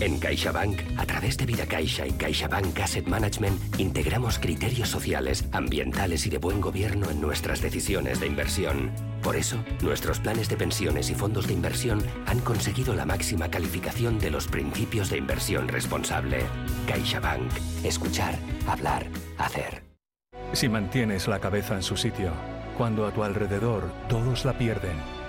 [0.01, 6.27] En CaixaBank, a través de Vida Caixa y CaixaBank Asset Management, integramos criterios sociales, ambientales
[6.27, 8.93] y de buen gobierno en nuestras decisiones de inversión.
[9.23, 14.19] Por eso, nuestros planes de pensiones y fondos de inversión han conseguido la máxima calificación
[14.19, 16.45] de los principios de inversión responsable.
[16.87, 17.51] CaixaBank.
[17.85, 19.07] Escuchar, hablar,
[19.39, 19.83] hacer.
[20.53, 22.33] Si mantienes la cabeza en su sitio,
[22.77, 25.14] cuando a tu alrededor todos la pierden,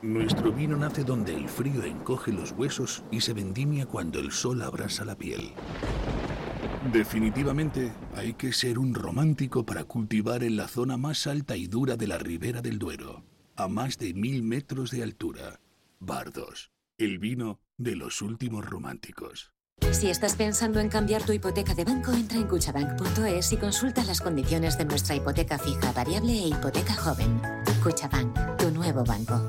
[0.00, 4.62] Nuestro vino nace donde el frío encoge los huesos y se vendimia cuando el sol
[4.62, 5.52] abrasa la piel.
[6.92, 11.96] Definitivamente hay que ser un romántico para cultivar en la zona más alta y dura
[11.96, 13.24] de la ribera del Duero,
[13.56, 15.58] a más de mil metros de altura.
[15.98, 19.52] Bardos, el vino de los últimos románticos.
[19.90, 24.20] Si estás pensando en cambiar tu hipoteca de banco, entra en cuchabank.es y consulta las
[24.20, 27.40] condiciones de nuestra hipoteca fija, variable e hipoteca joven.
[27.82, 29.48] Cuchabank, tu nuevo banco.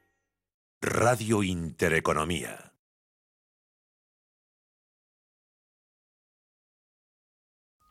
[0.83, 2.70] Radio Intereconomía.